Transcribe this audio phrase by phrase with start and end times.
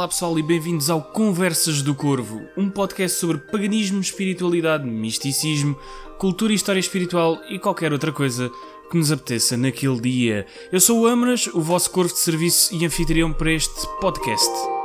[0.00, 5.78] Olá pessoal e bem-vindos ao Conversas do Corvo, um podcast sobre paganismo, espiritualidade, misticismo,
[6.16, 8.50] cultura e história espiritual e qualquer outra coisa
[8.90, 10.46] que nos apeteça naquele dia.
[10.72, 14.79] Eu sou o Amras, o vosso corvo de serviço e anfitrião para este podcast.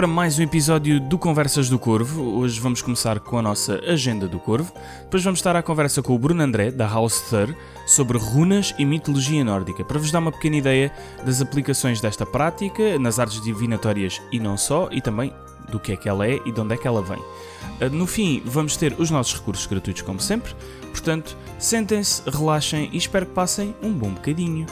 [0.00, 2.22] Para mais um episódio do Conversas do Corvo.
[2.38, 4.72] Hoje vamos começar com a nossa agenda do Corvo.
[5.02, 7.54] Depois vamos estar à conversa com o Bruno André, da House Thur,
[7.86, 10.90] sobre runas e mitologia nórdica, para vos dar uma pequena ideia
[11.22, 15.34] das aplicações desta prática nas artes divinatórias e não só, e também
[15.70, 17.22] do que é que ela é e de onde é que ela vem.
[17.78, 20.54] Ah, no fim, vamos ter os nossos recursos gratuitos, como sempre.
[20.92, 24.64] Portanto, sentem-se, relaxem e espero que passem um bom bocadinho.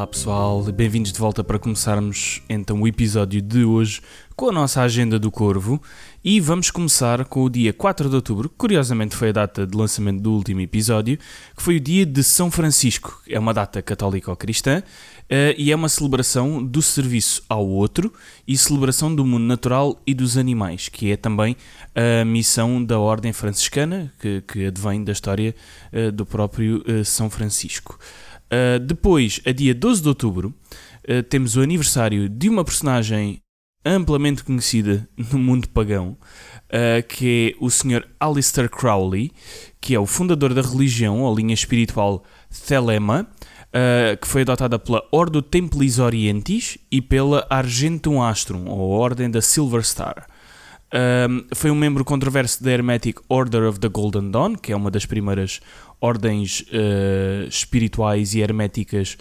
[0.00, 4.00] Olá pessoal, bem-vindos de volta para começarmos então o episódio de hoje
[4.34, 5.78] com a nossa agenda do Corvo
[6.24, 10.22] e vamos começar com o dia 4 de outubro, curiosamente foi a data de lançamento
[10.22, 11.18] do último episódio,
[11.54, 15.70] que foi o dia de São Francisco, é uma data católica ou cristã uh, e
[15.70, 18.10] é uma celebração do serviço ao outro
[18.48, 21.54] e celebração do mundo natural e dos animais, que é também
[21.94, 25.54] a missão da Ordem Franciscana, que, que advém da história
[25.92, 27.98] uh, do próprio uh, São Francisco.
[28.50, 30.54] Uh, depois, a dia 12 de outubro,
[31.08, 33.40] uh, temos o aniversário de uma personagem
[33.84, 36.18] amplamente conhecida no mundo pagão,
[36.66, 38.04] uh, que é o Sr.
[38.18, 39.30] Alistair Crowley,
[39.80, 42.24] que é o fundador da religião, ou linha espiritual
[42.66, 43.28] Thelema,
[44.20, 49.86] que foi adotada pela Ordo Templis Orientis e pela Argentum Astrum, ou Ordem da Silver
[49.86, 50.26] Star.
[50.92, 54.90] Um, foi um membro controverso da Hermetic Order of the Golden Dawn, que é uma
[54.90, 55.60] das primeiras
[56.00, 59.16] ordens uh, espirituais e herméticas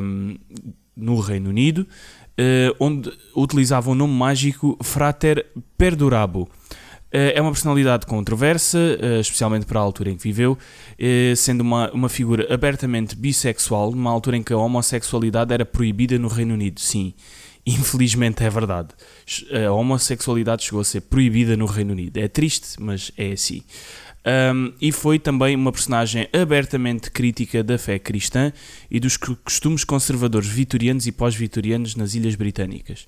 [0.00, 0.36] um,
[0.96, 5.44] no Reino Unido, uh, onde utilizava o nome mágico Frater
[5.76, 6.42] Perdurabo.
[7.12, 8.78] Uh, é uma personalidade controversa,
[9.20, 10.58] especialmente para a altura em que viveu,
[11.36, 16.28] sendo uma, uma figura abertamente bissexual, numa altura em que a homossexualidade era proibida no
[16.28, 17.14] Reino Unido, sim.
[17.66, 18.88] Infelizmente é verdade.
[19.66, 22.18] A homossexualidade chegou a ser proibida no Reino Unido.
[22.18, 23.62] É triste, mas é assim.
[24.26, 28.52] Um, e foi também uma personagem abertamente crítica da fé cristã
[28.90, 33.06] e dos costumes conservadores vitorianos e pós-vitorianos nas Ilhas Britânicas.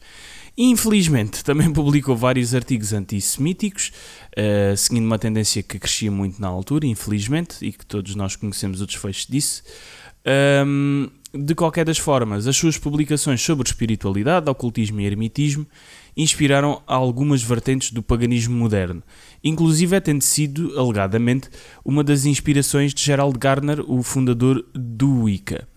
[0.58, 3.92] Infelizmente, também publicou vários artigos antissemíticos,
[4.36, 8.82] uh, seguindo uma tendência que crescia muito na altura, infelizmente, e que todos nós conhecemos
[8.82, 9.62] o desfecho disso.
[10.26, 15.66] Um, de qualquer das formas, as suas publicações sobre espiritualidade, ocultismo e ermitismo
[16.16, 19.02] inspiraram algumas vertentes do paganismo moderno,
[19.44, 21.50] inclusive é tendo sido, alegadamente,
[21.84, 25.68] uma das inspirações de Gerald Gardner, o fundador do Wicca.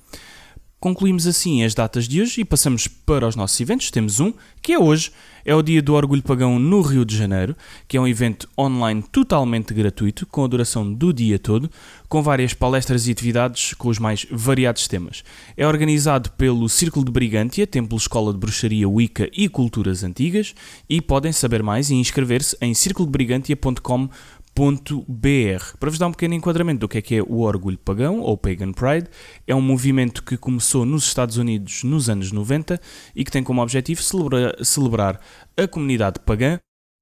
[0.79, 3.91] Concluímos assim as datas de hoje e passamos para os nossos eventos.
[3.91, 4.31] Temos um,
[4.61, 5.11] que é hoje,
[5.43, 7.53] é o Dia do Orgulho Pagão no Rio de Janeiro,
[7.85, 11.69] que é um evento online totalmente gratuito, com a duração do dia todo,
[12.07, 15.21] com várias palestras e atividades com os mais variados temas.
[15.57, 20.55] É organizado pelo Círculo de Brigantia, Templo Escola de Bruxaria Wicca e Culturas Antigas,
[20.87, 25.77] e podem saber mais e inscrever-se em circulodebrigantia.com.br orgulho.br.
[25.79, 28.37] Para vos dar um pequeno enquadramento do que é que é o orgulho pagão, ou
[28.37, 29.07] Pagan Pride,
[29.47, 32.79] é um movimento que começou nos Estados Unidos nos anos 90
[33.15, 35.21] e que tem como objetivo celebrar, celebrar
[35.57, 36.59] a comunidade pagã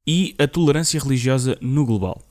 [0.07, 2.21] e a tolerância religiosa no global.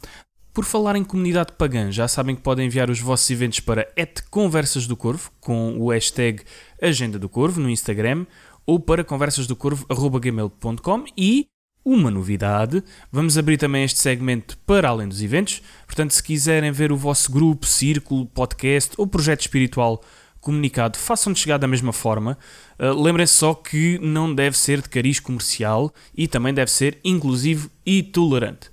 [0.53, 3.87] Por falar em comunidade pagã, já sabem que podem enviar os vossos eventos para
[4.31, 6.43] Conversas do Corvo, com o hashtag
[6.81, 8.25] Agenda do Corvo no Instagram,
[8.65, 11.47] ou para conversasdocorvo.gmail.com e
[11.87, 12.83] uma novidade.
[13.13, 15.63] Vamos abrir também este segmento para além dos eventos.
[15.87, 20.03] Portanto, se quiserem ver o vosso grupo, círculo, podcast ou projeto espiritual
[20.41, 22.37] comunicado, façam-nos chegar da mesma forma.
[22.77, 27.71] Uh, Lembrem-se só que não deve ser de cariz comercial e também deve ser inclusivo
[27.85, 28.69] e tolerante.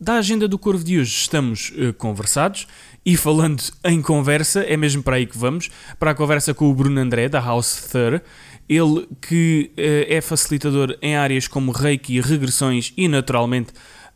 [0.00, 2.66] Da agenda do Corvo de hoje estamos uh, conversados
[3.04, 6.74] e falando em conversa, é mesmo para aí que vamos, para a conversa com o
[6.74, 8.20] Bruno André da House Thur.
[8.68, 13.72] Ele que uh, é facilitador em áreas como reiki, regressões e, naturalmente,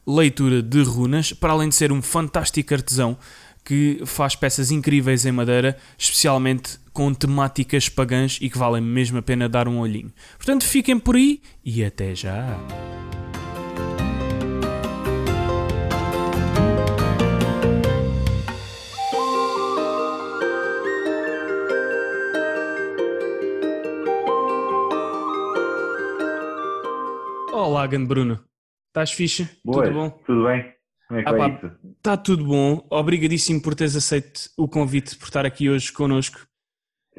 [0.06, 3.18] leitura de runas, para além de ser um fantástico artesão
[3.64, 9.22] que faz peças incríveis em madeira, especialmente com temáticas pagãs e que valem mesmo a
[9.22, 10.12] pena dar um olhinho.
[10.36, 12.58] Portanto, fiquem por aí e até já!
[27.56, 28.40] Olá, grande Bruno.
[28.88, 29.48] Estás fixe?
[29.64, 30.10] Boa, tudo bom?
[30.26, 30.72] Tudo bem?
[31.06, 31.56] Como é que Ah, vai pá.
[31.56, 31.76] isso?
[31.98, 32.84] Está tudo bom.
[32.90, 36.40] Obrigadíssimo por teres aceito o convite, por estar aqui hoje connosco.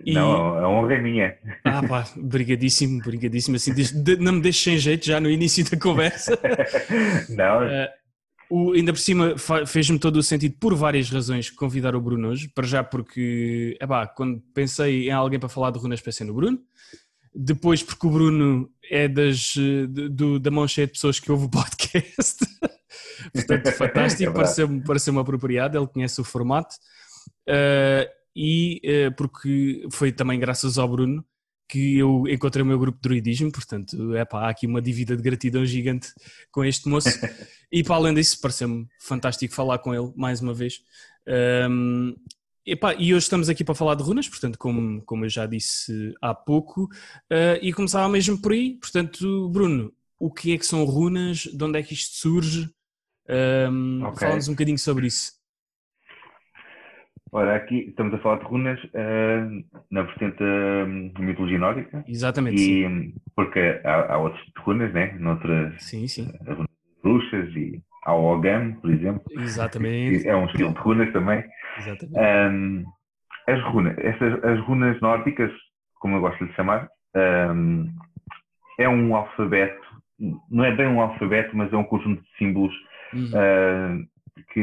[0.06, 1.38] E- Não, a honra é minha.
[1.64, 3.56] Ah pá, brigadíssimo, brigadíssimo.
[3.56, 3.72] Assim,
[4.20, 6.38] não me deixes sem jeito já no início da conversa.
[7.30, 7.94] Não, Eh,
[8.50, 9.36] o, ainda por cima
[9.66, 12.50] fez-me todo o sentido por várias razões convidar o Bruno hoje.
[12.50, 16.60] Para já porque, epá, quando pensei em alguém para falar de runas pensei no Bruno.
[17.38, 21.46] Depois porque o Bruno é das, eh, do- da mão cheia de pessoas que ouve
[21.46, 22.38] o podcast.
[23.34, 24.36] Portanto, É fantástico, verdade.
[24.36, 26.76] pareceu-me pareceu apropriado, ele conhece o formato.
[27.48, 31.24] Eh, e eh, porque foi também graças ao Bruno
[31.68, 35.16] que eu encontrei o meu grupo de druidismo, portanto, é pá, há aqui uma dívida
[35.18, 36.10] de gratidão gigante
[36.52, 37.10] com este moço.
[37.72, 40.76] e para além disso, pareceu-me fantástico falar com ele mais uma vez.
[41.28, 42.16] Um,
[42.66, 46.14] epá, e hoje estamos aqui para falar de runas, portanto, como, como eu já disse
[46.22, 48.78] há pouco, uh, e começava mesmo por aí.
[48.80, 51.40] Portanto, Bruno, o que é que são runas?
[51.44, 52.70] De onde é que isto surge?
[53.30, 54.20] Um, Ok.
[54.20, 55.34] Fala-nos um bocadinho sobre isso.
[57.32, 59.48] ora, aqui estamos a falar de runas ah,
[59.92, 62.04] na vertente da mitologia nórdica.
[62.08, 62.82] Exatamente, sim.
[62.82, 65.14] E, hum, porque há, há outros tipos de runas, né?
[65.20, 66.28] Noutras Sim, sim.
[67.04, 69.24] bruxas e há o Ogam, por exemplo.
[69.32, 70.28] Exatamente.
[70.28, 71.44] É um estilo de runas também.
[71.80, 72.20] exatamente.
[72.20, 72.84] Ahm,
[73.48, 75.52] as runas, essas, as runas nórdicas,
[76.00, 77.88] como eu gosto de chamar, ahm,
[78.80, 79.86] é um alfabeto,
[80.50, 82.74] não é bem um alfabeto, mas é um conjunto de símbolos
[83.14, 83.32] Uhum.
[83.36, 83.98] ah,
[84.52, 84.62] que,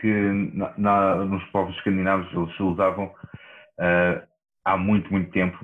[0.00, 0.12] que
[0.54, 3.12] na- na- nos povos escandinavos eles se usavam
[3.80, 4.22] ah,
[4.64, 5.58] há muito, muito tempo.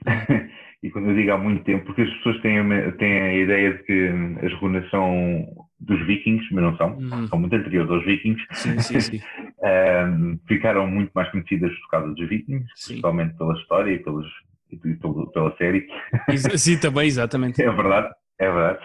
[0.82, 2.56] e quando eu digo há muito tempo, porque as pessoas têm,
[2.92, 5.46] têm a ideia de que hum, as runas são
[5.78, 6.96] dos vikings, mas não são.
[6.96, 7.28] Uhum.
[7.28, 8.42] São muito anteriores aos vikings.
[8.52, 9.20] Sim, sim, sim.
[9.62, 12.86] Um, ficaram muito mais conhecidas por causa dos vikings, Sim.
[12.94, 14.26] principalmente pela história e, pelos,
[14.72, 15.86] e pelo- pela série.
[16.56, 17.62] Sim, também, exatamente.
[17.62, 18.78] É verdade, é verdade.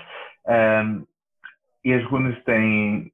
[0.48, 1.06] Um,
[1.86, 3.10] e as runas têm,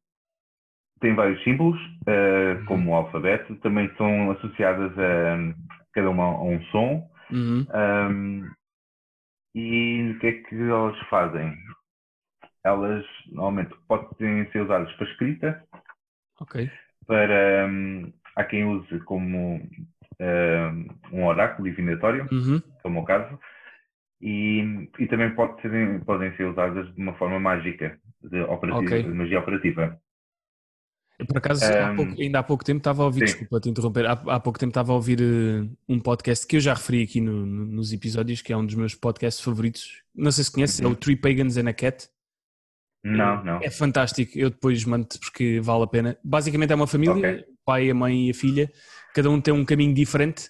[1.02, 5.38] têm vários símbolos, uh, como o alfabeto, também são associadas a
[5.94, 7.08] cada uma a um som.
[7.32, 7.68] Uhum.
[8.10, 8.50] Um,
[9.56, 11.56] e o que é que elas fazem?
[12.64, 15.68] Elas normalmente podem ser usadas para escrita,
[16.42, 16.56] Ok.
[17.08, 19.58] para hum, há quem use como
[20.20, 22.60] hum, um oráculo divinatório, Uhum.
[22.62, 23.40] que é o caso,
[24.22, 29.04] e, e também pode ser- podem ser usadas de uma forma mágica, de, operativa, Ok.
[29.04, 30.01] de magia operativa.
[31.28, 33.26] Por acaso, há Um, pouco- ainda há pouco tempo estava a ouvir, sim.
[33.26, 36.60] desculpa te interromper, há, há pouco tempo estava a ouvir eh, um podcast que eu
[36.60, 40.02] já referi aqui no- no- nos episódios, que é um dos meus podcasts favoritos.
[40.16, 40.96] Não sei se conheces, é o Uhum.
[40.96, 42.08] Three Pagans and a Cat.
[43.04, 43.58] Não, não.
[43.64, 46.18] É fantástico, eu depois mando porque vale a pena.
[46.24, 47.46] Basicamente é uma família, Ok.
[47.50, 48.72] o pai, a mãe e a filha,
[49.14, 50.50] cada um tem um caminho diferente.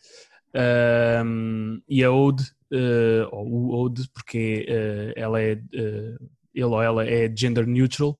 [0.54, 6.16] ahm, e a Ode, eh, ou o Ode, porque eh, ela é, eh,
[6.54, 8.18] ele ou ela é gender neutral,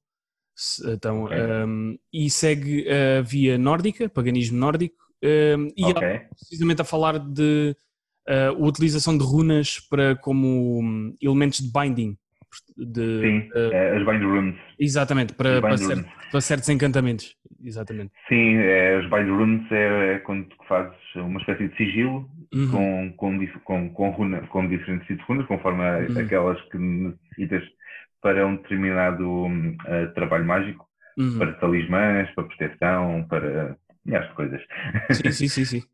[0.94, 1.32] então, Ok.
[1.32, 7.20] ahm, e segue a via nórdica, paganismo nórdico, ahm, e ela Ok, precisamente a falar
[7.20, 7.76] de
[8.28, 12.18] a utilização de runas para como hum, elementos de binding.
[12.78, 14.56] De, sim, é, as Bind Runes.
[14.80, 16.12] Exatamente, para, para, Bind cer- Runes.
[16.30, 17.36] para certos encantamentos.
[17.64, 18.14] Exatamente.
[18.28, 22.70] Sim, é, as Bind Runes é, é quando fazes uma espécie de sigilo Uhum.
[22.72, 26.18] com, com, com, com, runa, com diferentes tipos de runas, conforme Uhum.
[26.18, 27.64] aquelas que necessitas
[28.22, 29.48] para um determinado
[29.88, 31.40] eh, trabalho mágico, Uhum.
[31.40, 34.62] para talismãs, para proteção, para milhares de coisas.
[35.12, 35.84] Sim, sim, sim, sim.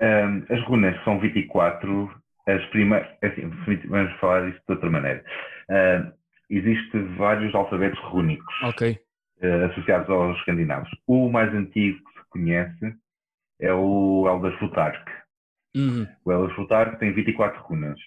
[0.00, 2.10] Hum, as runas são 24,
[2.48, 3.48] as primeiras, assim,
[3.88, 5.24] vamos falar isto de outra maneira.
[5.70, 6.12] Hum,
[6.50, 8.98] Existem vários alfabetos rúnicos Ok.
[9.40, 10.90] eh, associados aos escandinavos.
[11.06, 12.94] O mais antigo que se conhece
[13.60, 15.10] é o Eldar Futhark.
[15.76, 16.06] Uhum.
[16.24, 17.98] O Eldar Futhark tem 24 runas.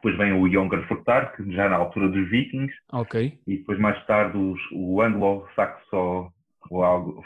[0.00, 3.38] Depois vem o Younger Futhark, já na altura dos vikings, Ok.
[3.46, 6.32] e depois mais tarde os, o Anglo-Saxo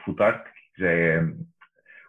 [0.05, 1.23] Futhark, que já é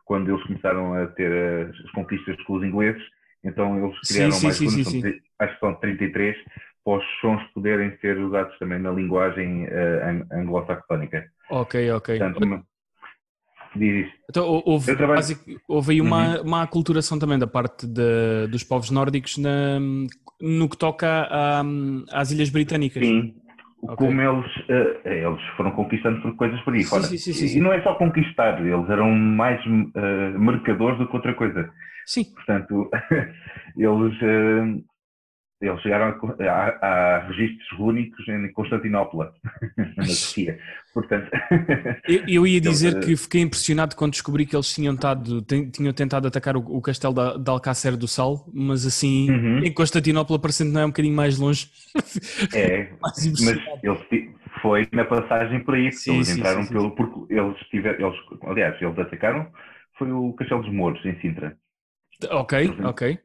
[0.06, 3.02] quando eles começaram a ter as, as conquistas com os ingleses,
[3.44, 5.20] então eles criaram sim, mais sim, sim, sim.
[5.40, 6.36] acho que são 33,
[6.84, 11.26] para os sons poderem ser usados também na linguagem ang- anglo-saxónica.
[11.52, 12.20] Ok, ok.
[12.20, 12.66] Portanto,
[13.78, 14.18] diz isto.
[14.30, 18.64] Então, hou- houve, trabalho- basic- houve aí uma, uma aculturação também da parte de- dos
[18.64, 19.80] povos nórdicos na-
[20.42, 21.64] no que toca a-
[22.12, 23.06] às Ilhas Britânicas.
[23.06, 23.36] Sim,
[23.98, 27.04] como eles, eh, eles foram conquistando por coisas por aí Sim, fora.
[27.04, 29.60] sim, sim, E não é só conquistar, eles eram mais
[29.96, 31.70] eh, mercadores do que outra coisa.
[32.06, 32.24] Sim.
[32.34, 32.90] Portanto,
[33.78, 34.82] eles, eh,
[35.62, 39.34] eles chegaram a, a, a registros rúnicos em Constantinopla,
[39.96, 40.60] na Turquia.
[40.94, 41.30] Portanto,
[42.08, 44.98] eu, eu, ia dizer que fiquei impressionado quando descobri que eles tinham,
[45.72, 49.60] tinham tentado atacar o, o castelo de, de Alcácer do Sal, mas assim, uhum.
[49.60, 51.70] em Constantinopla, parecendo não é um bocadinho mais longe.
[52.54, 54.06] É, mas eles
[54.62, 56.00] foi na passagem por isso.
[56.00, 56.92] Sim, eles sim, entraram sim, pelo.
[56.92, 58.08] Porque eles tiveram.
[58.08, 59.48] Eles, aliás, eles atacaram.
[59.98, 61.58] Foi o Castelo dos Mouros, em Sintra.
[62.30, 63.20] Ok, ok.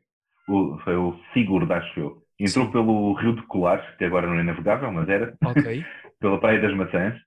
[0.51, 2.23] O, foi o Sigurd, acho eu.
[2.39, 2.73] Entrou Sim.
[2.73, 5.37] pelo Rio de Colares, que agora não é navegável, mas era.
[5.45, 5.85] Ok.
[6.21, 7.19] pela Praia das Maçãs.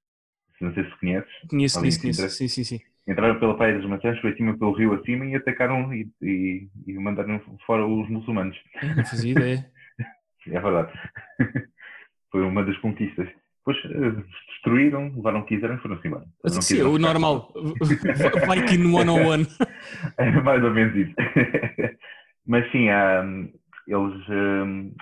[0.62, 1.32] Não sei se conheces.
[1.50, 2.30] Conheço, conheço, conheço.
[2.30, 2.80] Sim, sim, sim.
[3.06, 6.94] Entraram pela Praia das Maçãs, foi acima pelo rio acima e atacaram e, e, e
[6.94, 8.58] mandaram fora os muçulmanos.
[8.96, 9.66] Não fazia ideia.
[10.48, 10.92] é verdade.
[12.32, 13.28] foi uma das conquistas.
[13.58, 16.26] Depois uh, destruíram, levaram o que quiseram e foram-se embora.
[16.48, 17.54] Sim, o normal.
[18.46, 19.48] Vai que no one on one.
[20.18, 21.14] É mais ou menos isso.
[22.46, 23.50] Mas sim, um,
[23.88, 24.94] eles, um,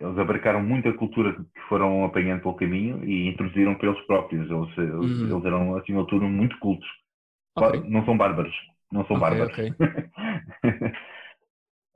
[0.00, 4.50] eles abarcaram muita cultura que foram apanhando pelo caminho e introduziram para eles próprios.
[4.50, 5.36] Eles, eles, uhum.
[5.36, 6.88] eles eram, acima de tudo, muito cultos.
[7.56, 7.88] Okay.
[7.88, 8.54] Não são bárbaros.
[8.92, 9.52] Não são okay, bárbaros.
[9.52, 9.72] Okay.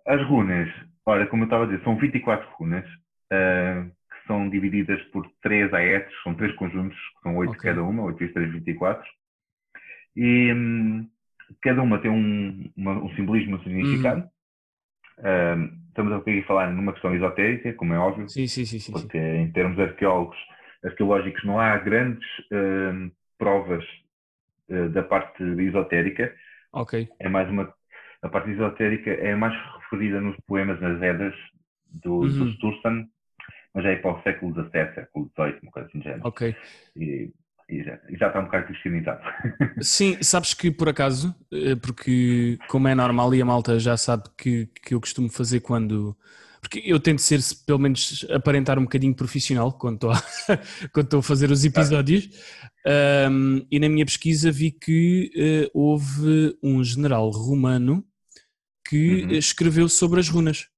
[0.06, 0.68] As runas,
[1.04, 2.84] olha, como eu estava a dizer, são 24 runas.
[3.30, 7.70] Uh, que são divididas por três aetes, são três conjuntos, são oito okay.
[7.70, 9.04] cada uma, 8 vezes 3, 24.
[10.16, 11.06] E um,
[11.60, 14.22] cada uma tem um, uma, um simbolismo, um significado.
[14.22, 14.28] Uhum.
[15.18, 19.18] Uh, estamos aqui a falar numa questão esotérica, como é óbvio, sim, sim, sim, porque
[19.18, 20.36] em termos arqueólogos,
[20.84, 23.84] arqueológicos não há grandes uh, provas
[24.68, 26.32] uh, da parte esotérica.
[26.72, 27.08] Ok.
[27.18, 27.72] É mais uma
[28.22, 31.34] a parte esotérica é mais referida nos poemas nas Edas
[31.86, 32.52] do, uhum.
[32.52, 33.08] do
[33.74, 36.22] mas é para o século XVII, século XVIII, uma coisa assim género.
[36.24, 36.56] Ok.
[36.96, 37.30] E,
[37.68, 39.20] e já, já, está um bocado cristianizado.
[39.80, 44.24] Sim, sabes que por acaso, eh, porque como é normal e a malta já sabe
[44.38, 46.16] que, que eu costumo fazer quando.
[46.60, 50.16] Porque eu tento ser, pelo menos, aparentar um bocadinho profissional quando estou a,
[50.92, 52.28] quando estou a fazer os episódios.
[53.30, 58.02] Um, e na minha pesquisa vi que uh, houve um general romano
[58.88, 59.32] que uhum.
[59.32, 60.68] escreveu sobre as runas.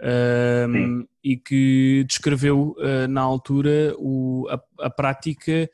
[0.00, 5.68] Um, e que descreveu uh, na altura o, a, a prática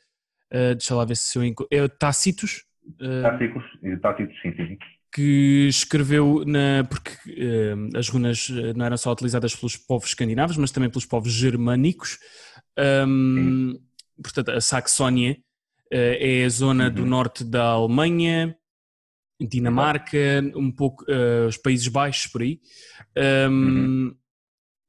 [0.51, 1.75] Uh, deixa lá ver se eu encontro.
[1.75, 2.63] É Tácitos.
[3.01, 3.63] Uh, Tácitos,
[4.01, 4.77] Tácitos, sim, sim.
[5.11, 6.83] Que escreveu na.
[6.89, 11.31] Porque uh, as runas não eram só utilizadas pelos povos escandinavos, mas também pelos povos
[11.31, 12.17] germânicos.
[13.07, 13.79] Um,
[14.21, 15.37] portanto, a Saxónia
[15.91, 16.93] é a zona uhum.
[16.93, 18.55] do norte da Alemanha,
[19.39, 21.05] Dinamarca, um pouco
[21.47, 22.59] os Países Baixos por aí.
[23.49, 24.15] Um, uhum.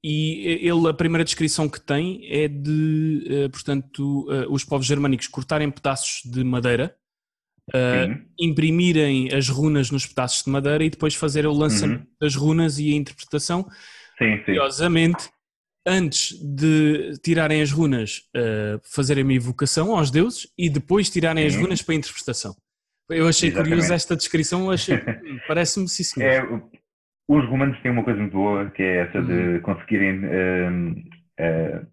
[0.08, 5.26] E ele, a primeira descrição que tem é de, uh, portanto, uh, os povos germânicos
[5.26, 6.94] cortarem pedaços de madeira,
[7.70, 12.06] uh, imprimirem as runas nos pedaços de madeira e depois fazer o lançamento uhum.
[12.20, 13.68] das runas e a interpretação.
[14.16, 14.44] Sim, sim.
[14.44, 15.28] Curiosamente,
[15.84, 18.22] antes de tirarem as runas,
[18.84, 21.56] fazerem uma evocação aos deuses e depois tirarem sim.
[21.56, 22.54] as runas para a interpretação.
[23.10, 23.70] Eu achei Exatamente.
[23.70, 26.28] curioso esta descrição, hum, parece-me sim senhor.
[26.28, 26.42] É,
[27.28, 29.60] os romanos têm uma coisa muito boa, que é essa de uhum.
[29.60, 30.92] conseguirem uh,
[31.40, 31.86] uh,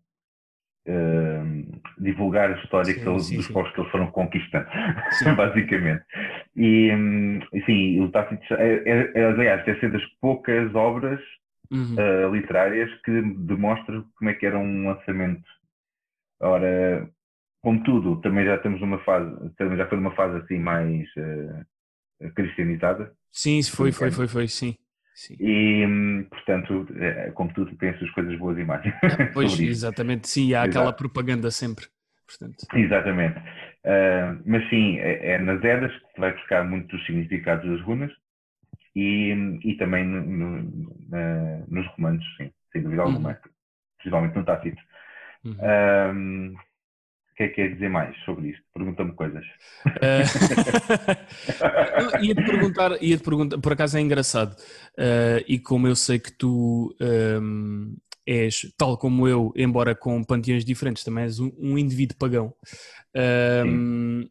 [0.90, 3.54] uh, divulgar a história sim, sim, dos sim.
[3.54, 4.68] povos que eles foram conquistando,
[5.36, 6.04] basicamente.
[6.56, 11.20] E, um, sim, o Tácito, é, é, é, aliás, deve ser das poucas obras
[11.72, 11.96] uhum.
[11.98, 15.44] Eh, literárias que demonstram como é que era um lançamento.
[16.40, 17.10] Ora,
[17.62, 22.32] como tudo, também já temos uma fase, também já foi numa fase assim mais uh,
[22.36, 23.14] cristianizada.
[23.32, 24.76] Sim, foi, foi, foi, foi, sim.
[25.16, 25.36] Sim.
[25.40, 28.84] E, portanto, é, como tu pensas coisas boas e más.
[28.86, 30.70] Ah, pois, exatamente, sim, há Exato.
[30.70, 31.86] aquela propaganda sempre.
[32.26, 32.66] Portanto.
[32.74, 33.38] Exatamente.
[33.40, 38.12] Uh, mas sim, é, é, nas Edas que vai buscar muito dos significados das runas
[38.96, 43.52] e, e também no, no, na, nos romanos, sim, sem dúvida alguma, uhum.
[43.98, 44.82] principalmente no Tácito.
[45.44, 45.58] Uhum.
[45.62, 46.56] Um,
[47.34, 48.64] o que é que quer dizer mais sobre isto?
[48.74, 49.44] Pergunta-me coisas.
[51.64, 56.20] Uh, ia-te perguntar, ia -te perguntar, por acaso é engraçado, uh, e como eu sei
[56.20, 61.78] que tu um, és, tal como eu, embora com panteões diferentes, também és um, um
[61.78, 62.54] indivíduo pagão.
[63.66, 64.28] Um,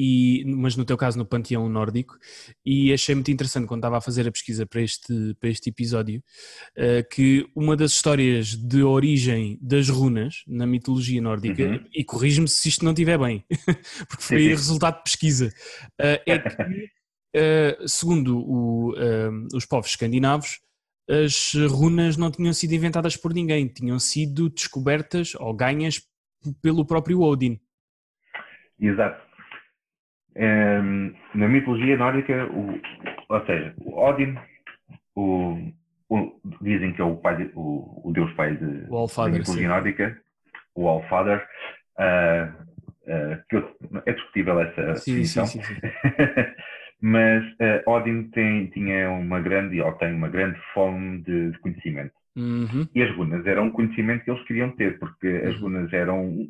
[0.00, 2.16] e, mas no teu caso no panteão nórdico,
[2.64, 6.22] e achei muito interessante quando estava a fazer a pesquisa para este, para este episódio,
[6.76, 11.84] uh, que uma das histórias de origem das runas na mitologia nórdica, uhum.
[11.92, 13.44] e corrijo-me se isto não estiver bem,
[14.08, 14.50] porque foi sim, sim.
[14.50, 15.48] resultado de pesquisa,
[16.00, 18.94] uh, é que, uh, segundo o,
[19.52, 20.60] os povos escandinavos,
[21.10, 26.00] as runas não tinham sido inventadas por ninguém, tinham sido descobertas ou ganhas
[26.62, 27.58] pelo próprio Odin.
[28.78, 29.27] Exato.
[30.38, 32.80] Um, na mitologia nórdica, o,
[33.28, 34.36] ou seja, o Odin,
[35.16, 35.58] o,
[36.08, 39.68] o, dizem que é o, pai, o, o deus pai de, o Allfather, da mitologia
[39.68, 40.20] nórdica,
[40.76, 41.44] o Allfather,
[41.98, 42.64] uh,
[43.02, 43.56] uh, que
[44.06, 45.46] é discutível essa sim, definição.
[45.46, 45.80] Sim, sim, sim.
[47.00, 52.12] Mas uh, Odin tem, tinha uma grande, ou tem uma grande fome de, de conhecimento.
[52.36, 52.86] Uhum.
[52.94, 55.62] E as runas eram um conhecimento que eles queriam ter, porque as Uhum.
[55.62, 56.48] runas eram,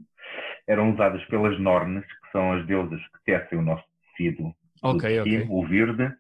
[0.67, 3.85] eram usadas pelas Nornes, que são as deusas que tecem o nosso
[4.17, 4.55] tecido,
[4.85, 5.35] do Ok, ok.
[5.35, 6.13] tecido, o verde,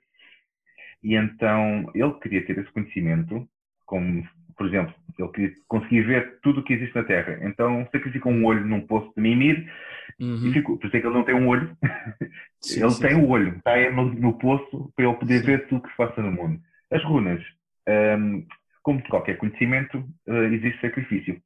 [1.02, 3.48] e então ele queria ter esse conhecimento,
[3.86, 7.38] como, por exemplo, ele queria conseguir ver tudo o que existe na Terra.
[7.42, 9.70] Então sacrifica um olho num poço de Mimir
[10.18, 10.44] Uhum.
[10.44, 10.78] e ficou.
[10.78, 11.76] Por isso é que ele não tem um olho,
[12.60, 15.44] Sim, ele sim, tem o olho, está aí no, no poço para ele poder Sim.
[15.44, 16.60] ver tudo o que se passa no mundo.
[16.92, 17.42] As runas,
[18.18, 18.46] hum,
[18.82, 21.40] como de qualquer conhecimento, eh, existe sacrifício.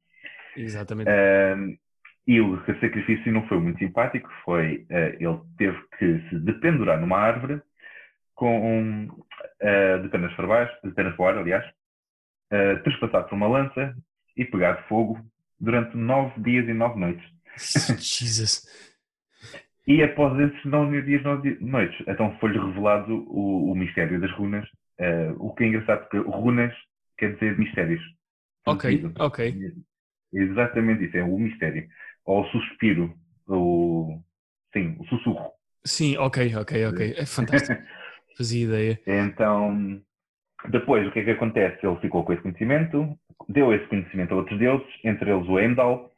[0.55, 1.19] Exatamente.
[1.55, 1.77] Hum,
[2.25, 7.17] e o sacrifício não foi muito simpático, foi eh, ele teve que se dependurar numa
[7.17, 7.61] árvore
[8.33, 9.09] com
[9.59, 11.65] eh, de penas verbais, de penas voar, aliás,
[12.51, 13.95] eh, trespassar por uma lança
[14.37, 15.19] e pegar fogo
[15.59, 17.25] durante nove dias e nove noites.
[17.99, 18.67] Jesus.
[19.85, 24.31] E após esses nove dias e nove noites, então foi-lhe revelado o, o mistério das
[24.31, 26.73] runas, eh, o que é engraçado porque runas
[27.17, 28.01] quer dizer mistérios.
[28.65, 29.73] Ok, ok.
[30.33, 31.87] Exatamente isso, é o mistério.
[32.25, 33.13] Ou o suspiro,
[33.47, 34.19] o...
[34.73, 35.51] Sim, o sussurro.
[35.85, 37.13] Sim, ok, ok, ok.
[37.17, 37.81] É fantástico.
[38.37, 38.99] Fazia ideia.
[39.05, 40.01] Então,
[40.69, 41.85] depois, o que é que acontece?
[41.85, 43.17] Ele ficou com esse conhecimento,
[43.49, 46.11] deu esse conhecimento a outros deuses, entre eles o Heimdall,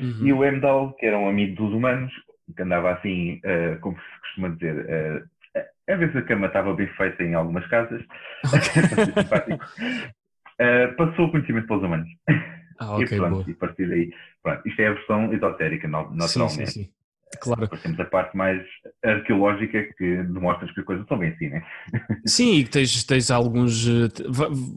[0.00, 0.26] Uhum.
[0.26, 2.10] e o Heimdall, que era um amigo dos humanos,
[2.56, 6.86] que andava assim, eh, como se costuma dizer, eh, a vezes a cama estava bem
[6.96, 8.02] feita em algumas casas,
[8.72, 9.62] ser simpático,
[10.58, 12.08] eh, passou o conhecimento para os humanos.
[12.80, 13.44] Ah, e ok, pronto, boa.
[13.46, 14.10] e a partir daí,
[14.42, 16.70] pronto, isto é a versão esotérica, no- Sim, naturalmente.
[16.72, 16.90] sim, sim.
[17.40, 17.60] Claro.
[17.60, 18.60] Depois temos a parte mais
[19.04, 21.62] arqueológica que demonstra que as coisas estão bem assim, né?
[22.26, 23.86] Sim, e que tens, tens alguns.
[23.86, 24.08] eh,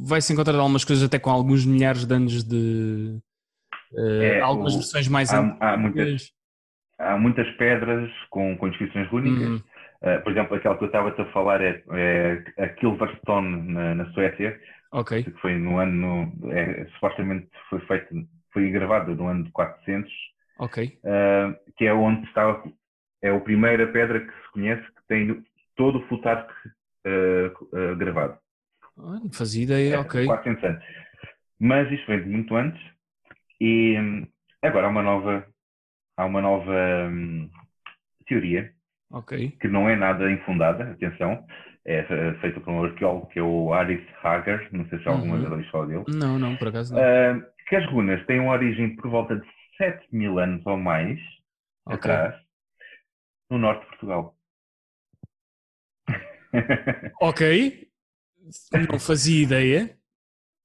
[0.06, 3.20] Vai-se encontrar algumas coisas até com alguns milhares de anos de.
[3.98, 5.58] eh, É, algumas o- versões mais há- antigas.
[5.62, 6.32] há muitas-
[7.00, 9.50] Há muitas pedras com, com inscrições rúnicas.
[9.50, 9.62] Uhum.
[10.04, 11.82] Uh, por exemplo, aquela que eu estava a falar é,
[12.58, 14.58] é a Kilverstone na, na Suécia,
[14.94, 18.16] Ok, que foi no ano, é, supostamente foi feito,
[18.52, 20.12] foi gravada no ano de 400,
[20.58, 20.78] ok.
[21.04, 22.64] uh, que é onde estava,
[23.22, 25.44] é a primeira pedra que se conhece que tem
[25.76, 26.54] todo o Futarque
[27.08, 28.38] uh, uh, gravado.
[28.98, 30.26] Ah, Não fazia ideia, É, ok.
[30.26, 30.84] 400 anos.
[31.60, 32.82] Mas isto vem de muito antes
[33.62, 33.96] e
[34.62, 35.48] agora há uma nova,
[36.18, 37.50] há uma nova hum,
[38.28, 38.74] teoria
[39.10, 39.34] Ok.
[39.62, 41.46] que não é nada infundada, atenção,
[41.86, 45.36] é eh, feita por um arqueólogo que é o Aris Hager, não sei se alguma
[45.36, 45.42] Uhum.
[45.42, 47.02] vez ouviu falar dele, Não, não, por acaso não.
[47.02, 51.20] Ah, que as runas têm uma origem por volta de 7 mil anos ou mais
[51.86, 51.96] Ok.
[51.96, 52.36] atrás,
[53.50, 54.36] no norte de Portugal.
[57.22, 57.42] Ok.
[58.90, 59.98] Não fazia ideia.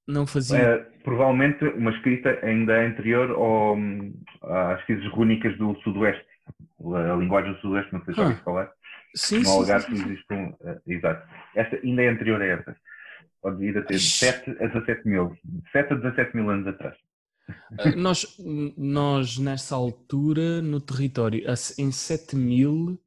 [0.07, 0.57] Não fazia.
[0.59, 6.25] Eh, provavelmente uma escrita ainda anterior ao, hum, às escritas rúnicas do Sudoeste,
[6.81, 8.25] a linguagem do Sudoeste, não sei se já Ah.
[8.25, 8.71] ouviste falar.
[9.15, 10.11] Sim, No sim, Algarve sim, sim.
[10.11, 10.55] existe um.
[10.67, 11.27] eh, exato.
[11.55, 12.75] Esta ainda é anterior a essa.
[13.41, 14.25] Pode ir a ter de Ixi.
[14.25, 15.29] 7 a 17 mil.
[15.43, 16.95] De 7 a 17 mil anos atrás.
[17.79, 18.25] Ah, Nós,
[18.77, 21.43] nós, nessa altura, no território,
[21.77, 22.99] em 7 mil,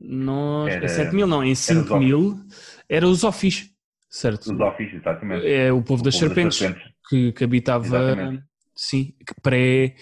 [0.00, 0.72] nós.
[0.74, 2.36] Era- em 7 mil, não, em 5 os mil,
[2.88, 3.70] era os office,
[4.08, 4.52] certo?
[4.52, 5.46] Os office, exatamente.
[5.46, 6.60] É o povo O das povo serpentes,
[7.08, 8.44] que, que habitava, Exatamente.
[8.76, 9.96] sim, que pré,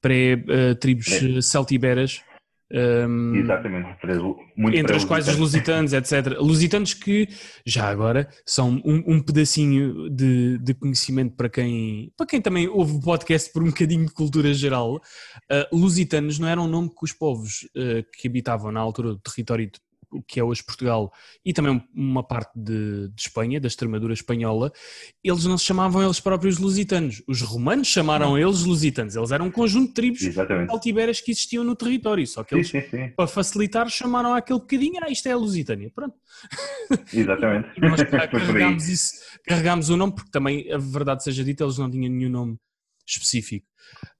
[0.00, 1.42] pré eh, tribos Pré.
[1.42, 2.22] celtiberas.
[2.72, 3.96] Ehm, Exatamente.
[4.74, 6.38] Entre as quais os lusitanos, etc.
[6.38, 7.28] Lusitanos que,
[7.64, 12.96] já agora, são um, um pedacinho de, de conhecimento para quem, para quem também ouve
[12.96, 14.96] o podcast por um bocadinho de cultura geral.
[14.96, 19.18] Uh, lusitanos não era um nome que os povos uh, que habitavam na altura do
[19.18, 19.70] território
[20.26, 21.12] que é hoje Portugal
[21.44, 24.72] e também uma parte de, de Espanha, da Extremadura espanhola,
[25.22, 27.22] eles não se chamavam eles próprios lusitanos.
[27.26, 29.16] Os romanos chamaram eles lusitanos.
[29.16, 30.70] Eles eram um conjunto de tribos Exatamente.
[30.70, 33.12] altiberas que existiam no território, só que Sim, eles sim, sim.
[33.16, 35.90] para facilitar, chamaram aquele bocadinho, ah, isto é a Lusitânia.
[35.94, 36.14] Pronto.
[37.12, 37.68] Exatamente.
[37.76, 39.12] E nós carregámos isso,
[39.46, 42.58] carregámos o nome, porque também, a verdade seja dita, eles não tinham nenhum nome
[43.06, 43.66] específico.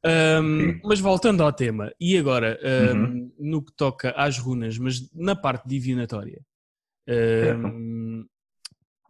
[0.05, 0.81] Sim.
[0.85, 3.33] mas voltando ao tema, e agora, ahm, Uhum.
[3.39, 6.41] no que toca às runas, mas na parte divinatória,
[7.09, 8.25] ahm,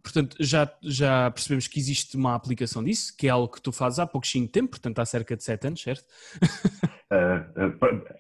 [0.03, 3.99] portanto, já, já percebemos que existe uma aplicação disso, que é algo que tu fazes
[3.99, 6.05] há pouquinho tempo, portanto há cerca de 7 anos, certo?
[7.15, 7.45] Ah,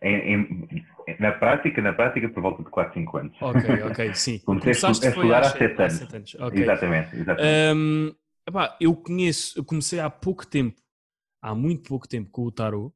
[0.02, 0.84] em- em-
[1.18, 3.34] na prática, na prática, por volta de 4, 5 anos.
[3.40, 4.38] Ok, ok, sim.
[4.40, 5.92] Comecei a estudar há sete- sete anos.
[5.94, 6.34] sete anos.
[6.38, 6.62] ok.
[6.62, 7.74] Exatamente, exatamente.
[7.74, 8.14] Hum,
[8.46, 10.78] epá, eu conheço, eu comecei há pouco tempo,
[11.42, 12.94] há muito pouco tempo com o Tarot.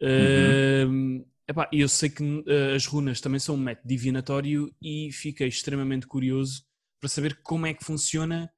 [0.00, 5.48] Hum, epá, eu sei que uh, as runas também são um método divinatório e fiquei
[5.48, 6.64] extremamente curioso
[7.00, 8.52] para saber como é que funciona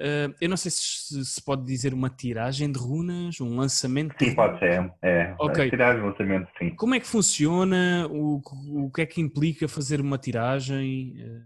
[0.00, 4.14] Uh, eu não sei se se pode dizer uma tiragem de runas, um lançamento.
[4.18, 4.90] Sim, pode ser.
[5.02, 5.68] É, Ok.
[5.68, 6.70] tiragem, lançamento, sim.
[6.74, 8.08] Como é que funciona?
[8.10, 8.40] O,
[8.86, 11.16] o que é que implica fazer uma tiragem?
[11.22, 11.44] Uh,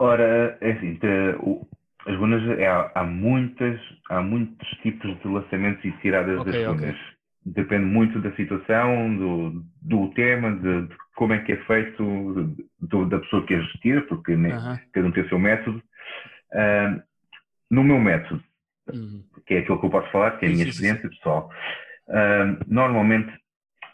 [0.00, 0.98] Ora, é assim,
[1.42, 1.66] o-
[2.06, 6.66] as runas, é, há, muitas, há muitos tipos de lançamentos e tiradas Ok, das ok.
[6.66, 6.96] runas.
[7.44, 13.06] Depende muito da situação, do, do tema, de, de como é que é feito, do-
[13.08, 15.82] da pessoa que as tira, porque né, aham, cada um tem o seu método.
[16.52, 17.02] Ah,
[17.70, 18.42] no meu método,
[18.92, 21.50] uhum, que é aquilo que eu posso falar, que é a minha experiência pessoal.
[22.66, 23.32] Normalmente,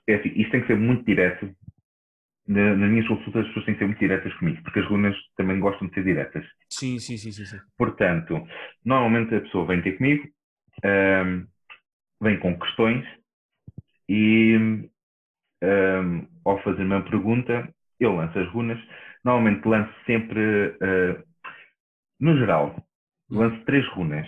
[0.08, 1.50] é assim, isto tem que ser muito direto.
[2.48, 5.14] Na- nas minhas consultas, as pessoas têm que ser muito diretas comigo, porque as runas
[5.36, 6.44] também gostam de ser diretas.
[6.70, 7.58] Sim, sim, sim, sim, sim.
[7.76, 8.42] Portanto,
[8.84, 10.26] normalmente a pessoa vem ter comigo,
[10.82, 11.44] ahm,
[12.20, 13.04] vem com questões
[14.08, 14.56] e
[15.62, 17.68] ahm, ao fazer uma pergunta,
[18.00, 18.78] eu lanço as runas.
[19.24, 21.22] Normalmente lanço sempre, ah,
[22.20, 22.82] no geral,
[23.30, 24.26] lanço três runas.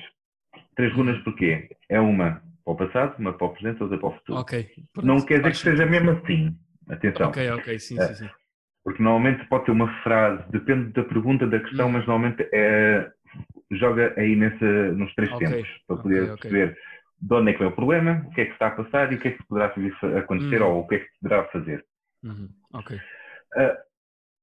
[0.76, 1.68] Três runas porquê?
[1.88, 4.40] É uma para o passado, uma para o presente, outra para o futuro.
[4.40, 4.68] Ok.
[5.02, 6.56] Não quer dizer que seja mesmo assim.
[6.90, 7.31] Atenção.
[7.31, 8.07] Ok, ok, sim, É.
[8.07, 8.31] sim, sim.
[8.85, 11.92] Porque normalmente pode ter uma frase, depende da pergunta, da questão, Hum.
[11.92, 13.11] mas normalmente é,
[13.72, 16.44] joga aí nesse, nos três Ok, tempos, para poder ok.
[16.50, 16.76] perceber
[17.20, 19.16] de onde é que vem o problema, o que é que está a passar e
[19.16, 19.72] o que é que poderá
[20.18, 20.62] acontecer Hum.
[20.62, 21.85] ou o que é que poderá fazer.
[22.22, 22.92] Uhum, ok.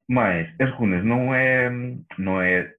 [0.09, 1.69] Mas as runas não é,
[2.17, 2.73] não é,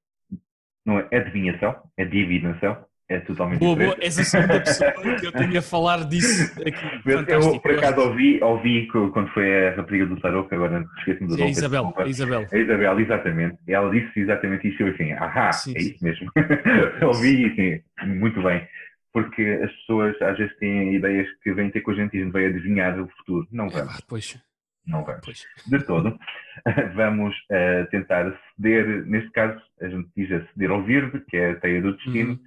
[0.86, 4.04] não é adivinhação, é divinação, é totalmente Boa, boa, diferente.
[4.06, 7.08] és a segunda pessoa que eu tenho a falar disso aqui.
[7.10, 7.60] Eu, Fantástico.
[7.62, 11.36] por acaso ouvi, ouvi quando foi a rapariga do Tarot, que agora esqueci-me do É
[11.36, 11.50] a nome.
[11.52, 12.02] Isabel, desculpa.
[12.02, 12.46] a Isabel.
[12.52, 13.56] A Isabel, exatamente.
[13.66, 14.82] Ela disse exatamente isso.
[14.82, 15.88] Eu assim, ahá, Sim, é sim.
[15.90, 16.30] isso mesmo.
[17.06, 18.66] Ouvi e assim, muito bem.
[19.12, 22.24] Porque as pessoas às vezes têm ideias que vêm ter com a gente e a
[22.24, 23.48] gente vai adivinhar o futuro.
[23.50, 24.38] Não É, vamos, pois,
[24.86, 25.22] não vamos.
[25.24, 25.44] pois.
[25.66, 26.18] De todo.
[26.94, 31.50] Vamos eh, tentar ceder, neste caso, a gente diz a ceder ao verde, que é
[31.52, 32.38] a teia do destino, Uhum,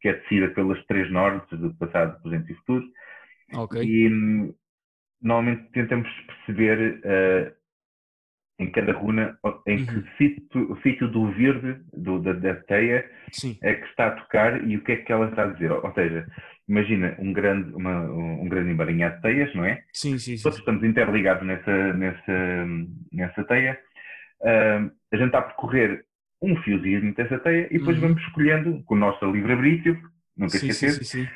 [0.00, 2.84] que é tecida pelas três nortes do passado, presente e futuro.
[3.52, 3.76] ok.
[3.82, 4.08] E
[5.20, 7.54] normalmente tentamos perceber eh,
[8.58, 10.08] em cada runa em que Uhum.
[10.16, 13.58] sítio, o sítio do verde, do- da, da teia, Sim.
[13.62, 15.70] é que está a tocar e o que é que ela está a dizer.
[15.72, 16.26] Ou seja,
[16.68, 19.82] imagina um grande, uma, um grande emaranhado de teias, não é?
[19.92, 20.38] Sim, sim, sim.
[20.42, 22.66] Todos estamos interligados nessa, nessa,
[23.12, 23.78] nessa teia.
[24.44, 26.04] Ah, a gente está a percorrer
[26.42, 28.00] um fiozinho dessa teia e depois Uhum.
[28.00, 30.00] vamos escolhendo com o nosso livre-arbítrio,
[30.36, 31.34] nunca Sim, esquecer, sim, sim.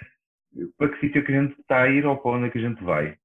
[0.79, 2.59] para que sítio é que a gente está a ir ou para onde é que
[2.59, 3.17] a gente vai.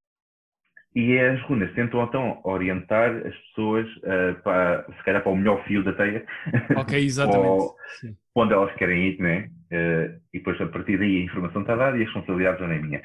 [0.95, 5.63] E as runas tentam então orientar as pessoas ah, para, se calhar, para o melhor
[5.65, 6.25] fio da teia,
[6.73, 7.73] Ok, exatamente.
[7.73, 7.75] Ou-
[8.33, 9.49] para onde elas querem ir, não é?
[9.71, 12.75] Ah, e depois, a partir daí, a informação está dada e a responsabilidade já não
[12.75, 13.01] é minha.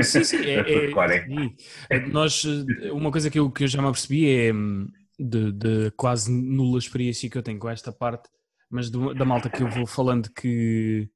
[0.00, 1.56] Sim, sim, é, As é- sim.
[1.90, 5.52] É, nós, eh, uma coisa que eu, que eu já me apercebi é hum, de,
[5.52, 8.28] de quase nula experiência que eu tenho com esta parte,
[8.70, 11.08] mas do- da malta que eu vou falando que,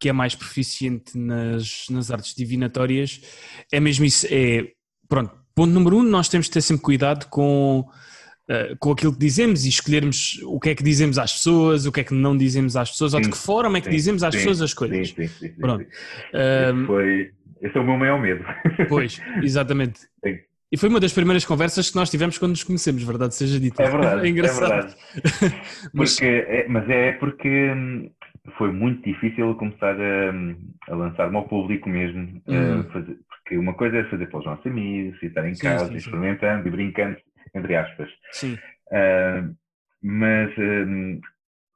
[0.00, 3.20] que é mais proficiente nas, nas artes divinatórias,
[3.72, 4.72] é mesmo isso, é,
[5.08, 7.88] pronto, ponto número um, nós temos de ter sempre cuidado com,
[8.48, 11.92] eh, com aquilo que dizemos e escolhermos o que é que dizemos às pessoas, o
[11.92, 13.90] que é que não dizemos às pessoas, ou de Sim, que forma é que sim,
[13.90, 15.14] dizemos às sim, pessoas as Sim, coisas.
[15.14, 15.84] sim, sim, sim, Pronto.
[15.84, 15.90] sim.
[16.56, 17.32] Esse Hum, foi,
[17.62, 18.44] esse é o meu maior medo.
[18.86, 20.00] Pois, exatamente.
[20.24, 20.38] Sim.
[20.70, 23.82] E foi uma das primeiras conversas que nós tivemos quando nos conhecemos, verdade seja dita.
[23.82, 24.72] É verdade, É engraçado.
[24.72, 24.96] é verdade.
[25.94, 28.10] Mas- é, mas é porque hum,
[28.58, 30.56] foi muito difícil começar a, hum,
[30.88, 32.42] a lançar-me ao público mesmo.
[32.48, 32.80] Hum.
[32.80, 35.62] a fazer- porque uma coisa é fazer para os nossos amigos, e estar em Sim,
[35.62, 35.98] casa, sim, sim.
[35.98, 37.16] experimentando e brincando,
[37.54, 38.08] entre aspas.
[38.32, 38.58] Sim,
[38.92, 39.48] Ah,
[40.02, 41.20] mas hum,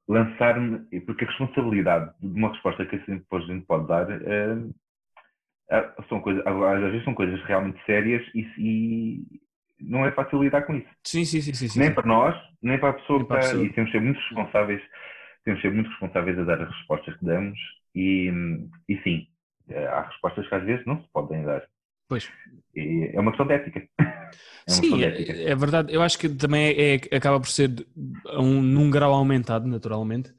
[0.08, 4.56] lançar-me, porque a responsabilidade de uma resposta que assim depois a gente pode dar ah,
[6.08, 9.40] são coisas, às vezes são coisas realmente sérias e, e
[9.80, 10.88] não é fácil lidar com isso.
[11.04, 11.82] sim, sim, sim, sim, sim.
[11.82, 13.64] nem para nós, nem para a pessoa que para a.
[13.64, 14.82] E temos de ser muito responsáveis,
[15.44, 17.58] temos de ser muito responsáveis a dar as respostas que damos
[17.94, 18.30] e,
[18.88, 19.26] e sim,
[19.68, 21.66] eh, há respostas que às vezes não se podem dar.
[22.08, 22.24] Pois.
[22.74, 23.88] E é uma questão de ética.
[24.66, 25.34] É Sim, de é, ética.
[25.50, 25.92] é verdade.
[25.92, 27.70] Eu acho que também é, é- acaba por ser
[28.38, 30.32] um, num grau aumentado, naturalmente.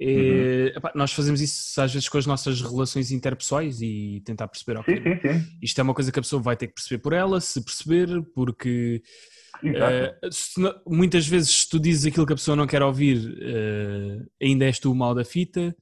[0.00, 0.66] É, Uhum.
[0.76, 4.96] epá, nós fazemos isso às vezes com as nossas relações interpessoais e tentar perceber, ok,
[4.96, 5.46] Sim, sim, sim.
[5.60, 8.22] isto é uma coisa que a pessoa vai ter que perceber por ela, se perceber,
[8.34, 9.02] porque.
[9.64, 14.20] Eh, se muitas vezes se tu dizes aquilo que a pessoa não quer ouvir, eh,
[14.40, 15.74] ainda és tu o mal da fita.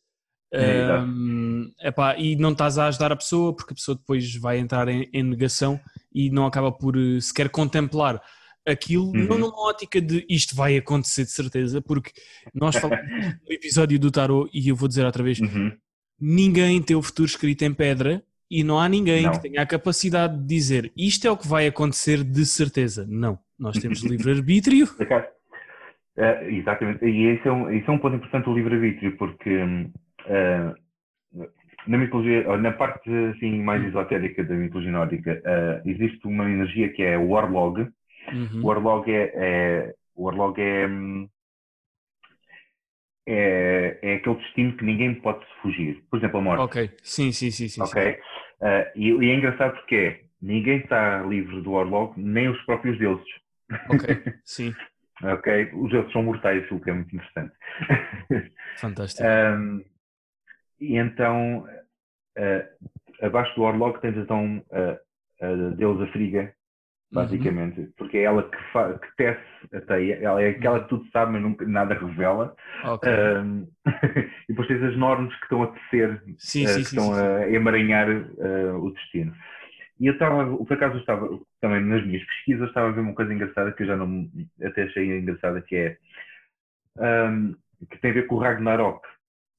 [0.51, 4.89] Ehm, epá, e não estás a ajudar a pessoa porque a pessoa depois vai entrar
[4.89, 5.79] em, em negação
[6.15, 8.23] e não acaba por eh, sequer contemplar
[8.67, 9.27] aquilo, Uhum.
[9.27, 12.11] não numa ótica de isto vai acontecer de certeza, porque
[12.55, 13.07] nós falamos
[13.47, 15.73] no episódio do Tarot e eu vou dizer outra vez: Uhum.
[16.21, 19.33] ninguém tem o futuro escrito em pedra e não há ninguém Não.
[19.33, 23.07] que tenha a capacidade de dizer isto é o que vai acontecer de certeza.
[23.09, 24.87] Não, nós temos livre-arbítrio.
[25.01, 25.27] Acaso,
[26.17, 27.05] eh, exatamente.
[27.05, 29.51] E isso é, um, isso é um ponto importante do livre-arbítrio, porque
[30.27, 30.75] eh,
[31.87, 37.01] na mitologia, na parte assim, mais esotérica da mitologia nórdica, uh, existe uma energia que
[37.03, 37.87] é o Warlog.
[38.33, 38.63] Uhum.
[38.63, 40.87] O Warlog é, é, o Warlog é,
[43.27, 46.03] é, é aquele destino que ninguém pode fugir.
[46.11, 46.63] Por exemplo, a morte.
[46.63, 47.69] Ok, sim, sim, sim.
[47.69, 48.15] sim, ok.
[48.15, 48.21] Sim.
[48.61, 52.99] Uh, e, e, é engraçado porque é, ninguém está livre do Warlog, nem os próprios
[52.99, 53.27] deuses.
[53.91, 54.07] Ok,
[54.45, 54.75] sim.
[55.23, 57.53] ok, os deuses são mortais, o que é muito interessante.
[58.79, 59.29] Fantástico.
[59.29, 59.85] um,
[60.81, 61.67] e então,
[62.39, 66.55] uh, abaixo do Warlock tens então a, a deusa Friga.
[67.13, 67.93] Basicamente, uhum.
[67.97, 69.41] porque é ela que, que tece
[69.73, 72.55] a teia, ela é aquela que tudo sabe, mas nunca, nada revela.
[72.85, 73.13] Okay.
[73.13, 73.67] Um,
[74.49, 77.15] e depois tens as normas que estão a tecer, sim, uh, sim, que sim, estão
[77.15, 79.35] a emaranhar uh, o destino.
[79.99, 81.27] E eu estava, por acaso, estava
[81.61, 84.31] também nas minhas pesquisas, estava a ver uma coisa engraçada que eu já não
[84.63, 85.97] até achei engraçada, que é
[86.99, 87.55] um,
[87.91, 89.07] que tem a ver com o Ragnarok.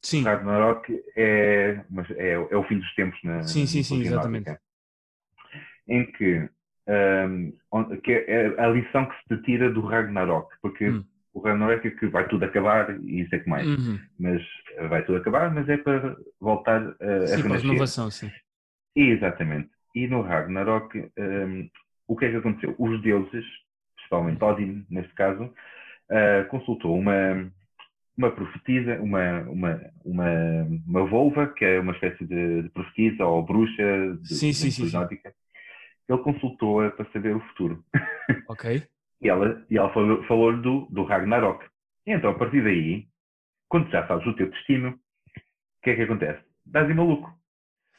[0.03, 0.23] Sim.
[0.23, 4.55] Ragnarok é, mas é, é o fim dos tempos na Sim, sim, sim, exatamente.
[5.87, 6.47] Em que,
[6.87, 11.03] um, que é a lição que se tira do Ragnarok, porque hum.
[11.33, 13.67] o Ragnarok é que vai tudo acabar e isso é que mais.
[13.67, 13.99] Uhum.
[14.19, 14.41] Mas
[14.89, 18.31] vai tudo acabar, mas é para voltar a, sim, a para renovação, sim.
[18.95, 19.69] Exatamente.
[19.93, 21.69] E no Ragnarok, um,
[22.07, 22.75] o que é que aconteceu?
[22.77, 23.45] Os deuses,
[23.95, 27.51] principalmente Odin, neste caso, uh, consultou uma,
[28.17, 33.43] uma profetisa, uma, uma, uma, uma volva, que é uma espécie de, de profetisa ou
[33.43, 34.97] bruxa de, sim, sim, sim, sim.
[36.09, 37.83] Ele consultou-a para saber o futuro.
[38.47, 38.65] Ok.
[39.21, 41.65] e ela, e ela falou-lhe falou do, do Ragnarok.
[42.05, 43.07] E então, a partir daí,
[43.69, 44.99] quando já sabes o teu destino, o
[45.83, 46.43] que é que acontece?
[46.65, 47.31] Dás em maluco.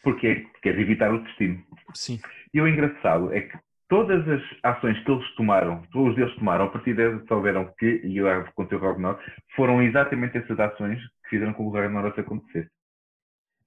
[0.03, 1.63] Porque queres evitar o destino.
[1.95, 2.21] Sim.
[2.55, 6.71] E o engraçado é que todas as ações que eles tomaram, todos eles tomaram, a
[6.71, 9.23] partir daí souberam que, e eu contei o Ragnarok,
[9.57, 12.71] foram exatamente essas ações que fizeram com que o Ragnarok acontecesse.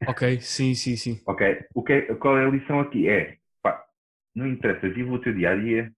[0.08, 1.20] Ok, sim, sim, sim.
[1.28, 1.42] Ok,
[1.76, 3.08] o que é, qual é a lição aqui?
[3.08, 3.38] É,
[4.36, 5.92] não interessa, vive o teu dia a dia,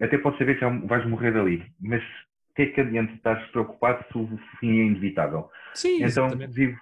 [0.00, 4.04] até pode saber que vais morrer dali, mas o que é que adianta estás preocupado
[4.10, 4.28] se o
[4.60, 5.48] fim é inevitável?
[5.74, 6.76] Sim, então, vive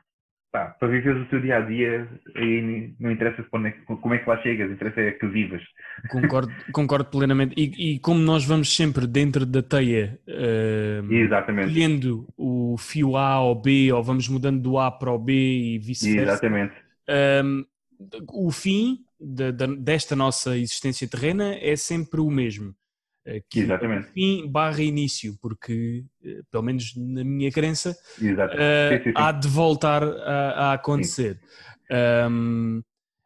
[0.50, 4.42] pá, para viver o teu dia a dia, aí não interessa como é que lá
[4.42, 5.62] chegas, interessa é que vivas.
[6.10, 7.54] Concordo, concordo plenamente.
[7.56, 13.54] E, e, como nós vamos sempre dentro da teia, uh, escolhendo o fio A ao
[13.54, 16.32] B, ou vamos mudando do A para o B e vice-versa.
[16.32, 16.74] Exatamente.
[17.08, 17.64] Uh,
[18.32, 22.74] o fim de, de, desta nossa existência terrena é sempre o mesmo.
[23.24, 24.08] Eh, que Exatamente.
[24.12, 29.12] fim barra início, porque, eh, pelo menos na minha crença, uh, sim, sim, sim.
[29.14, 31.38] há de voltar a, a acontecer.
[32.30, 32.82] Um,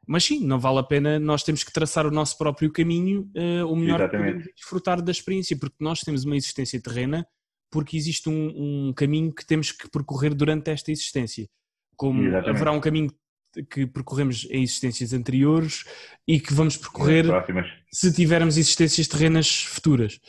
[0.07, 3.67] mas sim, não vale a pena, nós temos que traçar o nosso próprio caminho, uh,
[3.67, 4.53] o melhor Exatamente.
[4.55, 7.27] desfrutar da experiência, porque nós temos uma existência terrena,
[7.71, 11.49] porque existe um, um caminho que temos que percorrer durante esta existência.
[11.97, 12.51] Como Exatamente.
[12.51, 13.11] haverá um caminho
[13.63, 15.85] que percorremos em existências anteriores
[16.27, 17.27] e que vamos percorrer
[17.93, 20.21] se tivermos existências terrenas futuras.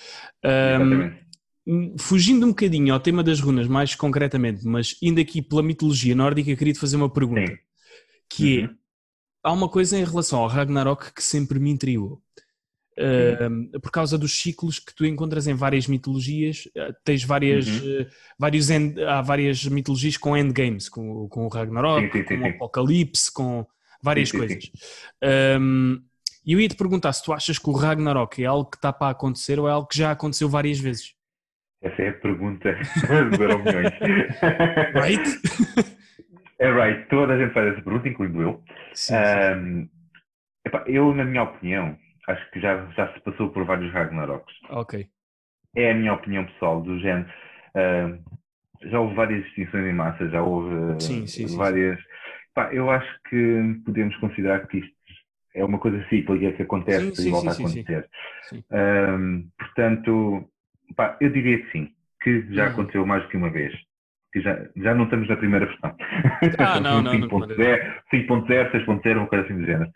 [1.67, 6.13] Um, fugindo um bocadinho ao tema das runas, mais concretamente, mas indo aqui pela mitologia
[6.13, 7.51] nórdica, queria te fazer uma pergunta.
[7.51, 7.57] Sim.
[8.29, 8.65] Que é, uhum.
[8.67, 8.75] é,
[9.43, 12.21] há uma coisa em relação ao Ragnarok que sempre me intrigou
[12.99, 16.65] uh, por causa dos ciclos que tu encontras em várias mitologias.
[16.67, 18.01] Uh, tens várias, uhum.
[18.01, 22.39] uh, vários end, há várias mitologias com endgames, com, com o Ragnarok, sim, sim, sim,
[22.39, 23.65] com o Apocalipse, com
[24.01, 24.71] várias coisas.
[25.59, 26.01] Um,
[26.45, 28.93] e eu ia te perguntar se tu achas que o Ragnarok é algo que está
[28.93, 31.15] para acontecer ou é algo que já aconteceu várias vezes.
[31.81, 32.71] Essa é a pergunta
[33.31, 33.93] dos milhões.
[34.93, 35.95] right?
[36.57, 38.63] É right, toda a gente faz essa pergunta, incluindo eu.
[39.11, 39.89] Um,
[40.65, 44.53] epá, eu, na minha opinião, acho que já, já se passou por vários Ragnaroks.
[44.69, 45.07] Ok.
[45.75, 47.29] É a minha opinião pessoal, do género.
[47.75, 51.97] Uh, já houve várias extinções em massa, já houve sim, sim, várias.
[51.97, 52.05] Sim,
[52.53, 54.95] pá, eu acho que podemos considerar que isto
[55.55, 58.09] é uma coisa cíclica que acontece e volta a acontecer.
[58.71, 60.49] Um, portanto,
[60.95, 61.89] pá, eu diria que sim,
[62.21, 62.71] que já uhum.
[62.71, 63.73] aconteceu mais do que uma vez.
[64.33, 65.95] Que já, já não estamos na primeira versão.
[66.59, 67.11] Ah, não, não.
[67.13, 67.57] 5.0,
[68.11, 69.89] 6.0, uma coisa assim do género.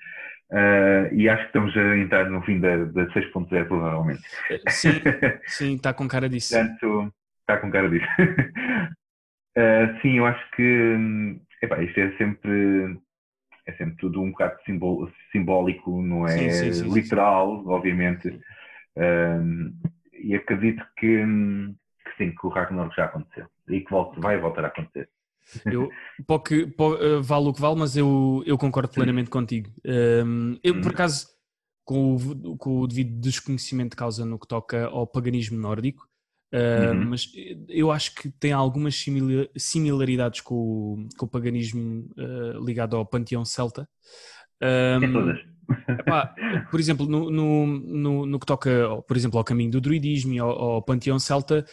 [0.51, 4.23] Uh, e acho que estamos a entrar no fim da, da 6.0 provavelmente.
[4.69, 4.89] Sim,
[5.45, 6.55] sim, está com cara disso.
[6.55, 8.07] Portanto, está com cara disso.
[9.57, 12.97] uh, sim, eu acho que epá, isto é sempre
[13.65, 14.57] é sempre tudo um bocado
[15.31, 18.29] simbólico, não é sim, sim, literal, obviamente.
[18.97, 19.71] Uh,
[20.13, 24.65] e acredito que, que sim, que o Ragnarok já aconteceu e que volte, vai voltar
[24.65, 25.07] a acontecer.
[25.65, 25.89] Eu,
[26.45, 29.69] que, uh, vale o que vale, mas eu, eu concordo plenamente contigo.
[29.85, 30.91] Um, eu, por uhum.
[30.91, 31.27] acaso,
[31.83, 36.09] com o, com o devido desconhecimento de causa no que toca ao paganismo nórdico,
[36.51, 37.09] Uh, uhum.
[37.09, 37.31] Mas
[37.67, 39.05] eu acho que tem algumas
[39.55, 43.87] similaridades com o, com o paganismo uh, ligado ao panteão celta.
[44.61, 45.37] Um, todas.
[45.87, 46.33] Epá,
[46.71, 50.39] por exemplo, no, no, no, no, que toca, por exemplo, ao caminho do druidismo e
[50.39, 51.63] ao, ao panteão celta,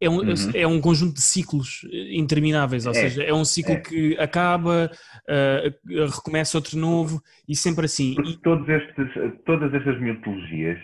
[0.00, 0.34] é um, uhum.
[0.54, 3.80] é um conjunto de ciclos intermináveis, ou é, seja, é um ciclo é.
[3.80, 4.90] que acaba,
[5.28, 8.14] uh, recomeça outro novo e sempre assim.
[8.20, 8.36] E...
[8.38, 9.08] Todos estes,
[9.44, 10.78] todas estas mitologias,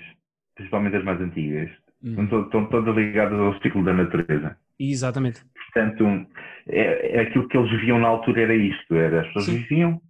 [0.54, 1.70] principalmente as mais antigas,
[2.02, 2.24] Uhum.
[2.24, 4.56] Estão, estão todas ligadas ao ciclo da natureza.
[4.78, 5.40] Exatamente.
[5.54, 6.26] Portanto,
[6.68, 9.58] é, é, aquilo que eles viviam na altura era isto: era as pessoas Sim.
[9.58, 10.00] viviam,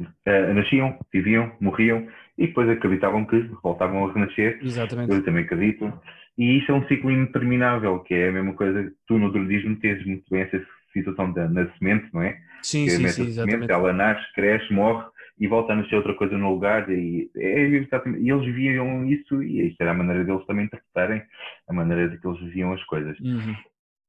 [0.00, 4.58] uh, nasciam, viviam, morriam e depois acreditavam que voltavam a renascer.
[4.62, 5.12] Exatamente.
[5.12, 5.92] Eu também acredito.
[6.38, 9.76] E isso é um ciclo interminável, que é a mesma coisa que tu no druidismo
[9.76, 12.38] tens muito bem essa situação da nascimento, não é?
[12.62, 13.70] Sim, sim, sim, exatamente.
[13.70, 15.04] Ela nasce, cresce, morre
[15.38, 19.68] e volta a nascer outra coisa no lugar e, é, e eles viviam isso e
[19.68, 21.22] isso era a maneira deles também interpretarem
[21.68, 23.56] a maneira de que eles viviam as coisas uhum.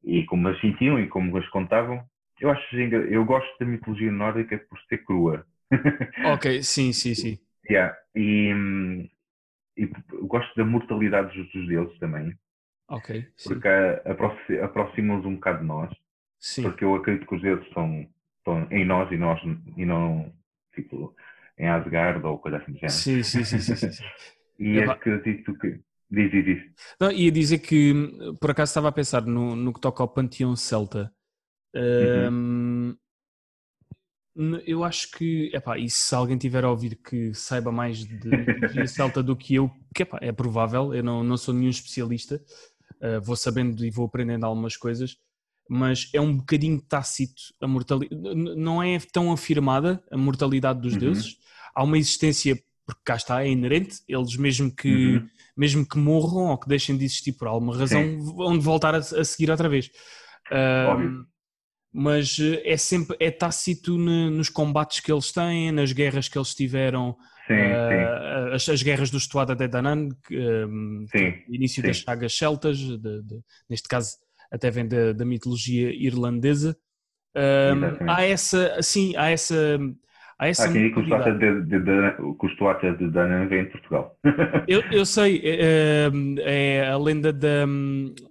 [0.03, 2.03] e como as sentiam e como as contavam
[2.39, 5.45] eu acho eu gosto da mitologia nórdica por ser crua
[6.25, 7.95] ok, sim, sim, sim yeah.
[8.15, 8.53] e,
[9.77, 9.88] e
[10.27, 12.33] gosto da mortalidade dos deuses também
[12.89, 13.67] ok porque
[14.62, 15.91] aproximam-nos um bocado de nós
[16.39, 16.63] sim.
[16.63, 18.07] porque eu acredito que os deuses estão,
[18.38, 19.41] estão em nós e nós
[19.77, 20.31] e não
[20.73, 21.15] tipo
[21.57, 22.93] em Asgard ou coisa assim do género.
[22.93, 23.59] Sim, sim, sim.
[23.59, 24.03] sim, sim.
[24.59, 25.79] e é acredito que.
[26.09, 26.63] Diz, diz, diz.
[26.99, 27.93] Não, ia dizer que,
[28.39, 31.12] por acaso, estava a pensar no, no que toca ao Panteão Celta.
[31.73, 31.81] Uhum.
[31.81, 32.72] Um,
[34.65, 38.88] eu acho que, epá, e se alguém tiver a ouvir que saiba mais de mitologia
[38.88, 42.41] celta do que eu, que epá, é provável, eu não, não sou nenhum especialista,
[42.96, 45.17] uh, vou sabendo e vou aprendendo algumas coisas,
[45.69, 51.00] mas é um bocadinho tácito a mortalidade, não é tão afirmada a mortalidade dos uhum.
[51.00, 51.38] deuses.
[51.76, 55.30] Há uma existência, porque cá está, é inerente, eles mesmo que, uhum.
[55.56, 58.19] mesmo que morram ou que deixem de existir por alguma razão, Sim.
[58.19, 59.89] vão voltar a, a, seguir outra vez.
[60.52, 61.26] Uh,
[61.93, 67.15] mas é sempre, é tácito nos combates que eles têm, nas guerras que eles tiveram,
[67.45, 68.56] Sim, uh, sim.
[68.56, 71.06] As, as, guerras do Estuada de Danan, um,
[71.49, 71.88] início sim.
[71.88, 74.12] das sagas celtas, de, de, neste caso
[74.49, 76.77] até vem da, da mitologia irlandesa.
[77.36, 79.79] Um, há essa, assim, há essa.
[80.47, 81.62] Essa que o Estuata de,
[82.97, 84.17] de, Danan vem em Portugal.
[84.67, 87.65] eu, eu sei, é, é, a lenda da,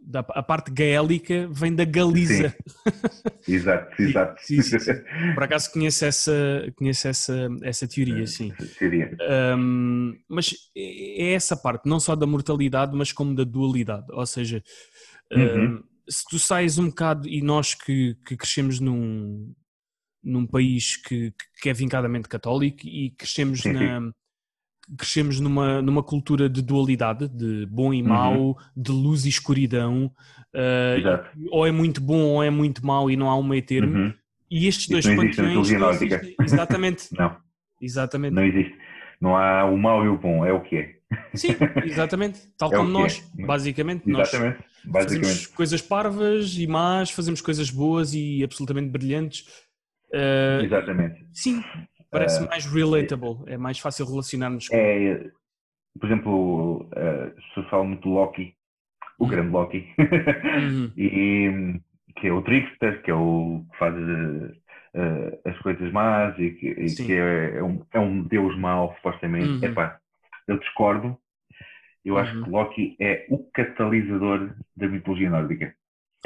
[0.03, 2.49] da a parte gaélica vem da Galiza.
[2.49, 3.53] Sim.
[3.55, 4.41] Exato, exato.
[4.43, 4.95] Sim, sim, sim.
[5.35, 8.53] Por acaso conheço essa, conheço essa, essa teoria, sim.
[9.57, 14.07] Um, mas é, é essa parte, não só da mortalidade, mas como da dualidade.
[14.11, 14.63] Ou seja,
[15.33, 15.65] uhum.
[15.65, 19.55] um, se tu sais um bocado, e nós que, que crescemos num,
[20.23, 24.13] num país que, que é vincadamente católico e crescemos na
[24.97, 28.55] crescemos numa, numa cultura de dualidade, de bom e mau, uhum.
[28.77, 30.13] de luz e escuridão,
[30.55, 33.97] uh, ou é muito bom ou é muito mau e não há um meio termo.
[33.97, 34.15] Uhum.
[34.51, 35.69] E estes dois panteões.
[36.41, 37.09] Exatamente.
[37.17, 37.37] não.
[37.81, 38.35] Exatamente.
[38.35, 38.77] Não existe.
[39.21, 40.97] Não há o mau e o bom, é o que é.
[41.35, 41.55] Sim,
[41.85, 42.41] exatamente.
[42.59, 43.47] Tal é como nós, é.
[43.47, 44.09] basicamente.
[44.09, 44.59] Exatamente.
[44.85, 45.27] Nós basicamente.
[45.27, 49.47] fazemos coisas parvas e más, fazemos coisas boas e absolutamente brilhantes.
[50.13, 51.27] Uh, exatamente.
[51.33, 51.63] Sim,
[52.11, 54.77] parece uh, mais relatable, é mais fácil relacionar-nos com.
[54.77, 55.31] É,
[55.99, 58.55] por exemplo, uh, se fala muito Loki,
[59.19, 59.31] o uhum.
[59.31, 60.93] grande Loki, uhum.
[60.97, 61.81] e,
[62.17, 66.69] que é o trickster, que é o que faz uh, as coisas más e que,
[66.69, 69.49] e que é, é, um, é um deus mau, supostamente.
[69.49, 69.65] Uhum.
[69.65, 69.99] Epá,
[70.47, 71.17] eu discordo.
[72.05, 72.45] Eu acho uhum.
[72.45, 75.75] que Loki é o catalisador da mitologia nórdica.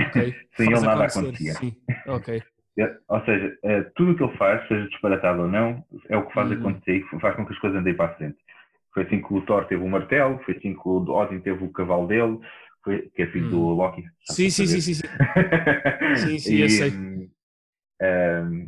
[0.00, 0.34] Okay.
[0.56, 1.54] Sem ele nada acontecia.
[1.54, 1.76] Sim.
[2.06, 2.42] Okay.
[2.78, 6.26] É, ou seja, é, tudo o que ele faz, seja disparatado ou não, é o
[6.26, 6.58] que faz uhum.
[6.58, 8.36] acontecer e faz com que as coisas andem para a frente.
[8.92, 11.72] Foi assim que o Thor teve o martelo, foi assim que o Odin teve o
[11.72, 12.38] cavalo dele,
[12.84, 13.74] foi, que é filho do uhum.
[13.74, 14.04] Loki.
[14.30, 15.02] Sim, sim, sim, sim, sim.
[16.16, 16.90] sim, sim, eu sei.
[18.02, 18.66] Um,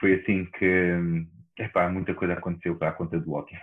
[0.00, 1.26] foi assim que
[1.58, 3.54] epá, muita coisa aconteceu para a conta do Loki.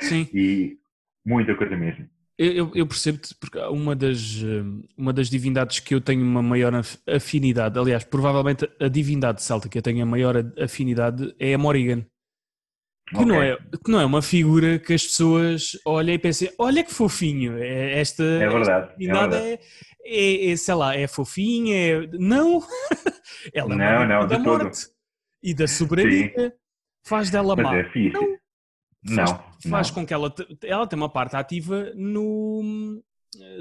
[0.00, 0.28] Sim.
[0.32, 0.78] e
[1.24, 2.08] muita coisa mesmo.
[2.36, 4.42] Eu, eu percebo-te porque uma das,
[4.96, 6.72] uma das divindades que eu tenho uma maior
[7.06, 12.04] afinidade, aliás, provavelmente a divindade celta que eu tenho a maior afinidade é a Morrigan.
[13.08, 13.26] Que, okay.
[13.26, 16.92] não é, que não é uma figura que as pessoas olhem e pensem, olha que
[16.92, 19.60] fofinho, é esta, é verdade, esta é divindade é,
[20.06, 22.06] é, é, sei lá, é fofinha, é...
[22.14, 22.62] não,
[23.52, 24.94] ela não, é não, da morte todo.
[25.42, 26.30] e da Sim.
[27.06, 27.76] faz dela má.
[27.76, 28.14] É fixe.
[28.14, 28.38] Não,
[29.04, 30.32] não, faz, faz com que ela,
[30.62, 33.02] ela tenha uma parte ativa no,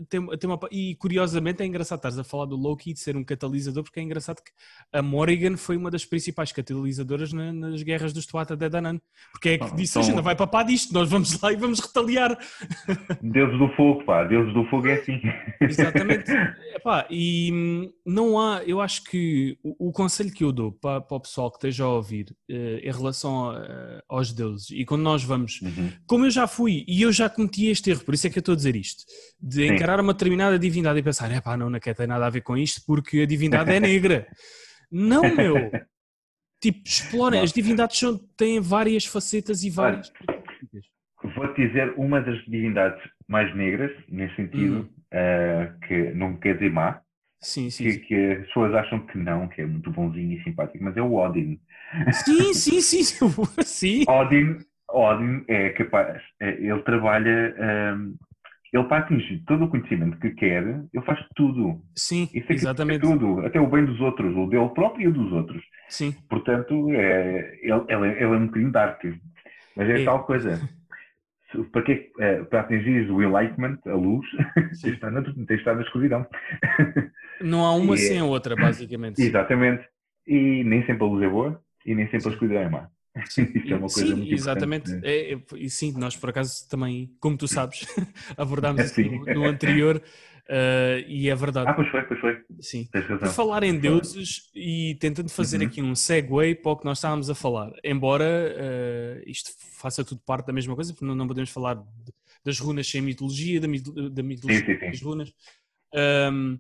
[0.10, 3.24] tem, tem uma, e curiosamente é engraçado, estás a falar do Loki de ser um
[3.24, 4.52] catalisador, porque é engraçado que
[4.92, 9.00] a Morrigan foi uma das principais catalisadoras na, nas guerras dos Tuatha de Danann,
[9.32, 11.56] porque é que ah, disse, então, a gente vai papar disto, nós vamos lá e
[11.56, 12.38] vamos retaliar.
[13.22, 15.20] Deuses do fogo, pá, deuses do fogo é assim.
[15.62, 16.32] Exatamente.
[16.76, 21.02] Epá, e hum, não há, eu acho que o, o conselho que eu dou para,
[21.02, 24.86] para, o pessoal que esteja a ouvir uh, em relação a, uh, aos deuses, e
[24.86, 25.92] quando nós vamos, uhum.
[26.06, 28.42] como eu já fui, e eu já cometi este erro, por isso é que eu
[28.42, 29.04] estou a dizer isto,
[29.42, 32.26] de de encarar uma determinada divindade e pensar, é pá, não, não quer ter nada
[32.26, 34.28] a ver com isto porque a divindade é negra.
[34.92, 35.72] não, meu!
[36.62, 40.12] Tipo, explorem, as divindades são, têm várias facetas e várias.
[41.36, 44.90] Vou-te dizer uma das divindades mais negras, nesse sentido, hum.
[45.14, 47.02] uh, que não quer dizer má,
[47.44, 48.00] Sim, sim, que, sim.
[48.00, 51.14] que, as pessoas acham que não, que é muito bonzinho e simpático, mas é o
[51.14, 51.60] Odin.
[52.14, 53.04] Sim, sim, sim,
[53.64, 54.06] sim.
[54.08, 54.60] Odin,
[54.90, 57.54] Odin é capaz, é, ele trabalha
[57.98, 58.16] um,
[58.74, 61.80] ele para atingir todo o conhecimento que quer, ele faz tudo.
[61.96, 63.02] Sim, exatamente.
[63.02, 65.64] Tudo, até o bem dos outros, o dele próprio e o dos outros.
[65.88, 66.12] Sim.
[66.28, 69.04] Portanto, é, ele, ele, é um bocadinho dark.
[69.76, 70.06] Mas é, é.
[70.06, 70.60] tal coisa.
[71.72, 75.54] Para, que, é, para atingir o enlightenment, a luz, tens de, estar na, tens de
[75.54, 76.26] estar na escuridão.
[77.40, 79.22] Não há uma e, sem a outra, basicamente.
[79.22, 79.88] Exatamente.
[80.26, 82.88] E nem sempre a luz é boa e nem sempre a escuridão é má.
[83.30, 84.92] Sim, é uma coisa sim exatamente.
[84.92, 85.02] Né?
[85.04, 87.86] É, e sim, nós por acaso também, como tu sabes,
[88.36, 91.70] abordámos isso no, no, anterior uh, e é verdade.
[91.70, 92.42] Ah, pois foi, pois foi.
[92.60, 92.90] Sim.
[92.92, 95.68] Por falar em deuses e tentando fazer uhum.
[95.68, 100.22] aqui um segue para o que nós estávamos a falar, embora uh, isto faça tudo
[100.26, 103.68] parte da mesma coisa, porque não, não podemos falar de, das runas sem mitologia, da,
[103.68, 104.86] mitologia sim, sim, sim.
[104.92, 105.34] das runas.
[105.94, 106.58] Um,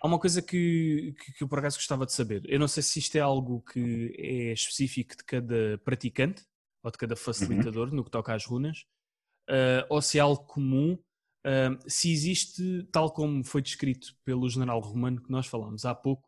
[0.00, 2.42] Há uma coisa que, que, que, eu por acaso gostava de saber.
[2.46, 6.42] Eu não sei se isto é algo que é específico de cada praticante
[6.82, 7.96] ou de cada facilitador uhum.
[7.96, 8.86] no que toca às runas,
[9.50, 14.80] uh, ou se é algo comum, uh, se existe, tal como foi descrito pelo general
[14.80, 16.26] romano que nós falámos há pouco.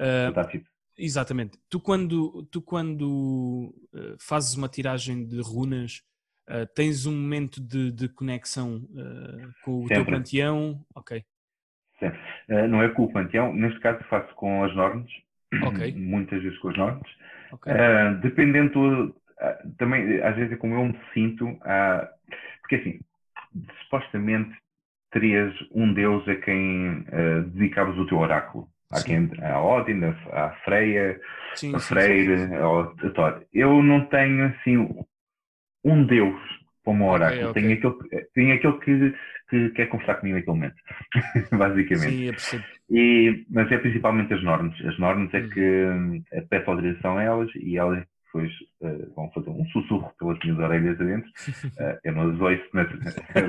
[0.00, 0.64] Uh,
[0.98, 1.58] exatamente.
[1.68, 3.72] Tu quando, tu quando
[4.18, 6.02] fazes uma tiragem de runas,
[6.74, 8.86] tens um momento de, de conexão
[9.64, 9.94] com o Sempre.
[9.94, 10.86] teu panteão?
[10.94, 11.24] Ok.
[12.02, 15.10] Uh, não é com o panteão, neste caso faço com as normas,
[15.66, 15.92] okay.
[15.96, 17.10] muitas vezes com as normas.
[17.52, 17.72] Okay.
[17.72, 19.08] Uh, dependendo,
[19.40, 21.46] uh, também, às vezes é como eu me sinto,
[22.60, 23.00] porque assim,
[23.84, 24.54] supostamente
[25.12, 27.06] terias um deus a quem
[27.52, 28.68] dedicavas o teu oráculo.
[28.90, 30.00] Há quem, a Odin,
[30.32, 31.20] a, Freya,
[31.54, 32.54] sim, a Freire, sim, sim.
[32.54, 33.42] a Thor.
[33.52, 35.04] Eu não tenho assim
[35.84, 36.40] um deus
[36.86, 37.50] como oráculo.
[37.50, 37.80] Okay, okay.
[37.80, 39.14] Tenho aquele, tenho aquele que
[39.48, 40.76] que quer conversar comigo naquele momento,
[41.56, 42.16] basicamente.
[42.16, 42.64] Sim, percebo.
[42.90, 44.74] E, mas é principalmente as normas.
[44.84, 49.50] As normas é que uh, peço autorização a elas e elas depois uh, vão fazer
[49.50, 51.30] um sussurro pelas minhas orelhas adentro.
[51.78, 52.88] Uh, eu não as ouço, mas,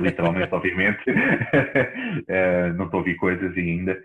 [0.00, 1.02] literalmente, obviamente.
[1.10, 4.00] uh, não estou a ouvir coisas ainda.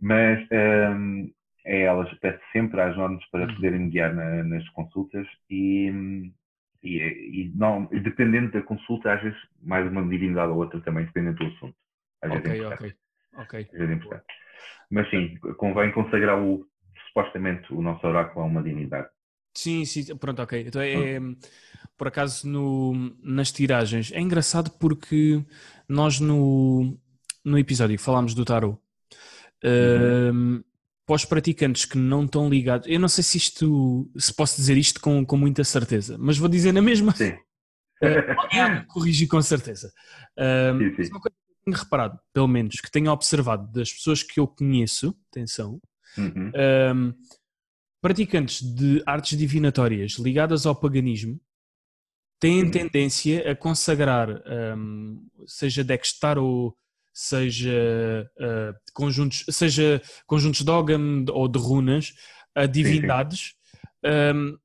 [0.00, 1.30] Mas um,
[1.64, 3.54] é elas, peço sempre às normas para uhum.
[3.54, 6.32] poderem mediar na, nas consultas e,
[6.82, 11.38] e, e não, dependendo da consulta, às vezes mais uma divindade ou outra também, dependendo
[11.38, 11.76] do assunto.
[12.22, 12.94] Às ok, é ok.
[13.36, 13.60] ok.
[13.60, 14.24] Às vezes é importante.
[14.90, 16.66] Mas sim, convém consagrar o,
[17.08, 19.08] supostamente o nosso oráculo a uma divindade.
[19.54, 20.64] Sim, sim, pronto, ok.
[20.66, 21.20] Então é, é,
[21.96, 25.44] por acaso no, nas tiragens, é engraçado porque
[25.88, 26.96] nós no,
[27.44, 28.78] no episódio que falámos do tarot,
[29.64, 30.32] uhum.
[30.32, 30.64] Hum,
[31.10, 34.76] para os praticantes que não estão ligados, eu não sei se isto, se posso dizer
[34.76, 37.12] isto com, com muita certeza, mas vou dizer na mesma.
[37.14, 37.32] Sim.
[38.02, 39.92] Uh, corrigir com certeza.
[40.34, 41.10] Uh, sim, sim.
[41.10, 45.14] Uma coisa que tenho reparado, pelo menos, que tenho observado das pessoas que eu conheço,
[45.30, 45.78] atenção,
[46.16, 46.48] uhum.
[46.48, 47.14] uh,
[48.00, 51.38] praticantes de artes divinatórias ligadas ao paganismo
[52.40, 52.70] têm uhum.
[52.70, 54.42] tendência a consagrar,
[54.78, 56.74] um, seja Dextar ou
[57.20, 62.14] seja uh, conjuntos, seja conjuntos de Ogam ou de runas,
[62.54, 63.54] a divindades,
[64.34, 64.56] um,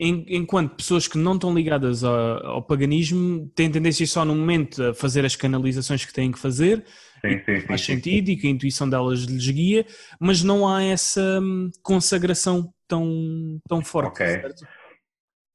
[0.00, 4.82] em, enquanto pessoas que não estão ligadas ao, ao, paganismo têm tendência só no momento
[4.82, 6.84] a fazer as canalizações que têm que fazer,
[7.20, 9.86] sim, sim, faz sim, sentido e que a intuição delas lhes guia,
[10.18, 14.08] mas não há essa hum, consagração tão, tão forte.
[14.08, 14.26] Ok.
[14.26, 14.66] Certo?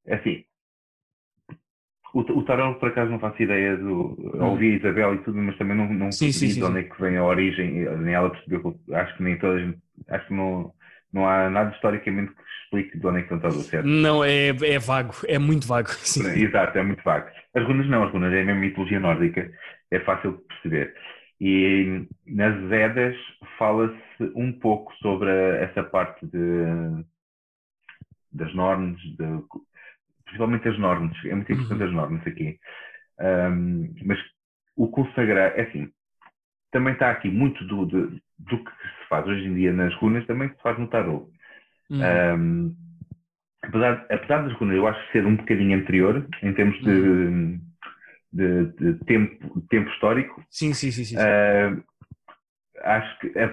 [0.05, 0.45] É assim,
[2.17, 4.17] o, o tarot, por acaso, não faço ideia do.
[4.19, 4.43] Hum.
[4.45, 6.83] Ouvi a Isabel e tudo, mas também não, não sim, sim, sim, de onde é
[6.83, 8.79] que vem a origem, nem ela percebeu.
[8.93, 9.75] Acho que nem todas.
[10.09, 10.73] Acho que não,
[11.13, 13.85] não há nada historicamente que explique de onde é que está o certo.
[13.85, 15.89] Não, é, é vago, é muito vago.
[16.01, 16.27] Sim.
[16.27, 17.29] Exato, é muito vago.
[17.53, 19.51] As runas não, as runas é a mesma mitologia nórdica,
[19.91, 20.95] é fácil de perceber.
[21.39, 23.15] E nas Edas
[23.59, 27.05] fala-se um pouco sobre essa parte de,
[28.31, 29.43] das normas, de,
[30.27, 31.87] principalmente as normas, é muito importante uhum.
[31.87, 32.59] as normas aqui.
[33.19, 34.19] Um, mas
[34.75, 35.89] o consagrar, é assim,
[36.71, 40.25] também está aqui muito do, do, do, que se faz hoje em dia nas runas,
[40.27, 41.27] também se faz no tarot.
[41.89, 41.99] Uhum.
[42.37, 42.75] Um,
[43.63, 47.59] apesar, apesar das runas, eu acho ser um bocadinho anterior em termos de, uhum.
[48.31, 50.43] de, de, tempo, tempo histórico.
[50.49, 51.05] Sim, sim, sim.
[51.05, 51.15] sim.
[51.15, 51.83] Uh,
[52.83, 53.47] acho que é,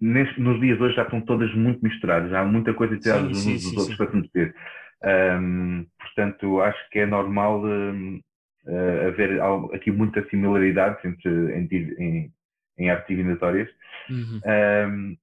[0.00, 3.62] nos dias de hoje já estão todas muito misturadas, há muita coisa tirada uns dos
[3.62, 3.96] sim, outros sim.
[3.96, 4.54] para meter.
[5.02, 8.20] Um, portanto, acho que é normal um,
[8.66, 9.40] uh, haver
[9.74, 11.68] aqui muitas similaridades entre, em,
[11.98, 12.32] em,
[12.78, 13.68] em artes divinatórias.
[14.08, 14.40] Uhum.
[14.46, 15.16] Um,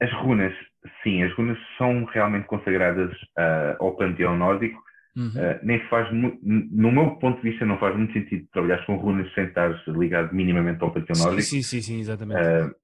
[0.00, 0.54] as runas,
[1.02, 4.80] sim, as runas são realmente consagradas uh, ao panteão nórdico.
[5.16, 5.28] Uhum.
[5.28, 9.32] Uh, nem faz, no meu ponto de vista, não faz muito sentido trabalhar com runas
[9.34, 11.42] sem estar ligado minimamente ao panteão nórdico.
[11.42, 12.40] Sim, sim, sim, exatamente.
[12.40, 12.74] Uh,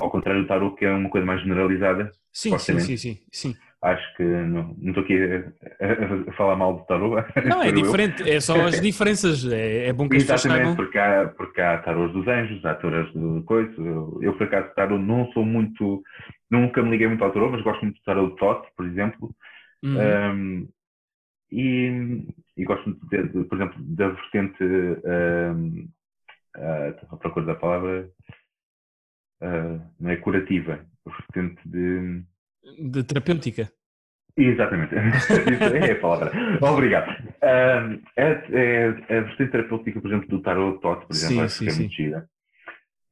[0.00, 2.10] ao contrário do tarot, que é uma coisa mais generalizada.
[2.30, 3.56] Sim, sim, sim, sim, sim.
[3.84, 7.22] Acho que não, não estou aqui a, a, falar mal do tarot.
[7.46, 8.34] Não, é diferente, eu.
[8.34, 9.44] é só as diferenças.
[9.52, 10.74] É, é bom que as pessoas saibam.
[10.74, 13.74] porque há, porque há tarôs dos anjos, há tarôs de coisa.
[13.78, 16.02] Eu, eu, por acaso, tarot não sou muito.
[16.50, 19.36] Nunca me liguei muito ao tarot, mas gosto muito do tarot de Thoth, por exemplo.
[19.84, 19.98] Uhum.
[20.32, 20.68] Um,
[21.52, 22.26] e,
[22.56, 24.64] e, gosto muito, de, de, por exemplo, da vertente.
[24.64, 25.88] Um,
[26.56, 28.08] uh, à procura da palavra
[29.42, 32.24] uh, não é curativa, a vertente de.
[32.78, 33.70] De terapêutica.
[34.36, 36.32] Exatamente, é a palavra.
[36.60, 37.08] Obrigado.
[37.40, 38.88] É, é,
[39.18, 41.72] a vertente terapêutica, por exemplo, do Tarot Tot, por exemplo, sim, acho sim, que é
[41.72, 41.80] sim.
[41.80, 42.24] muito gira.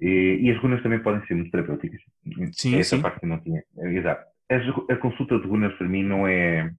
[0.01, 2.01] E, e, as runas também podem ser muito terapêuticas.
[2.53, 3.03] Sim, Essa sim.
[3.03, 3.63] parte que não tinha.
[3.79, 4.25] Exato.
[4.51, 6.73] A, a consulta de runas para mim não é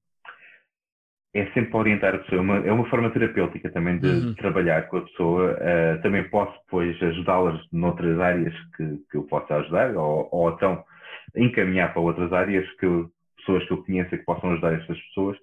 [1.34, 4.36] é sempre orientar a pessoa, é uma, é uma forma terapêutica também de, uhum.
[4.36, 5.54] trabalhar com a pessoa.
[5.54, 10.84] Uh, também posso depois ajudá-las noutras áreas que, que eu possa ajudar, ou, ou então
[11.36, 12.88] encaminhar para outras áreas que
[13.38, 15.38] pessoas que eu conheça que possam ajudar essas pessoas.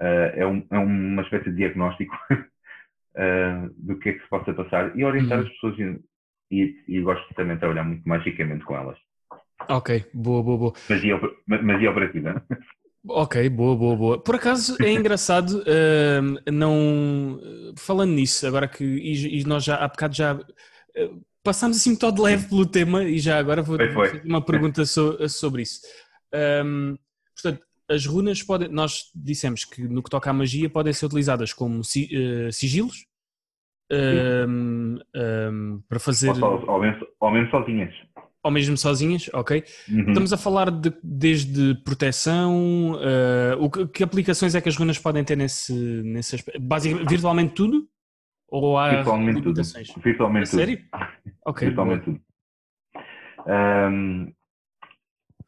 [0.00, 4.52] Uh, é, um, é, uma espécie de diagnóstico uh, do que é que se possa
[4.52, 5.44] passar e orientar uhum.
[5.46, 5.78] as pessoas
[6.50, 8.98] e, e, gosto também de trabalhar muito magicamente com elas.
[9.68, 10.72] Ok, boa, boa, boa.
[10.88, 12.44] Magia, magia operativa.
[13.08, 14.22] Ok, boa, boa, boa.
[14.22, 17.40] Por acaso é engraçado, uh, não.
[17.78, 18.84] Falando nisso, agora que.
[18.84, 20.34] E, e, nós já há bocado já.
[20.34, 25.16] Uh, passámos assim todo leve pelo tema e já agora vou fazer uma pergunta so,
[25.28, 25.80] sobre isso.
[26.64, 26.96] Um,
[27.34, 28.68] portanto, as runas podem.
[28.68, 33.06] Nós dissemos que no que toca à magia podem ser utilizadas como si, uh, sigilos.
[33.88, 36.30] Um, um, para fazer.
[36.42, 37.94] Ou, ou, menos, ou menos sozinhas
[38.42, 39.64] ou mesmo sozinhas, ok?
[39.90, 40.08] Uhum.
[40.08, 45.00] Estamos a falar de, desde proteção, uh, o que, que, aplicações é que as runas
[45.00, 46.60] podem ter nesse, nesse aspecto?
[46.60, 47.88] Basicamente, virtualmente tudo?
[48.64, 49.60] Ou há virtualmente tudo.
[50.02, 50.78] Virtualmente a sério?
[51.44, 51.68] Ok.
[51.68, 52.20] Virtualmente tudo.
[53.46, 54.32] Um,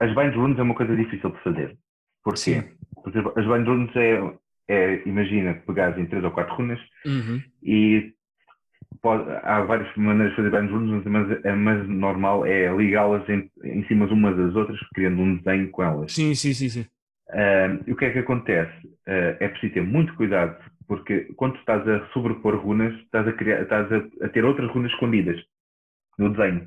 [0.01, 1.77] as bind runes é uma coisa difícil de fazer.
[2.23, 2.39] Porquê?
[2.39, 2.65] Sim.
[3.03, 4.21] Porque as bind runes é,
[4.69, 7.43] é imagina, pegares em três ou quatro runas uhum.
[7.63, 8.13] e
[9.03, 13.51] pode, há várias maneiras de fazer band runes, mas a mais normal é ligá-las em,
[13.65, 16.13] em cima umas das outras, criando um desenho com elas.
[16.13, 16.69] Sim, sim, sim.
[16.69, 16.87] sim.
[17.31, 18.87] Uh, e o que é que acontece?
[18.87, 20.57] Uh, é preciso ter muito cuidado,
[20.89, 24.91] porque quando estás a sobrepor runas, estás a, criar, estás a, a ter outras runas
[24.91, 25.39] escondidas
[26.19, 26.67] no desenho.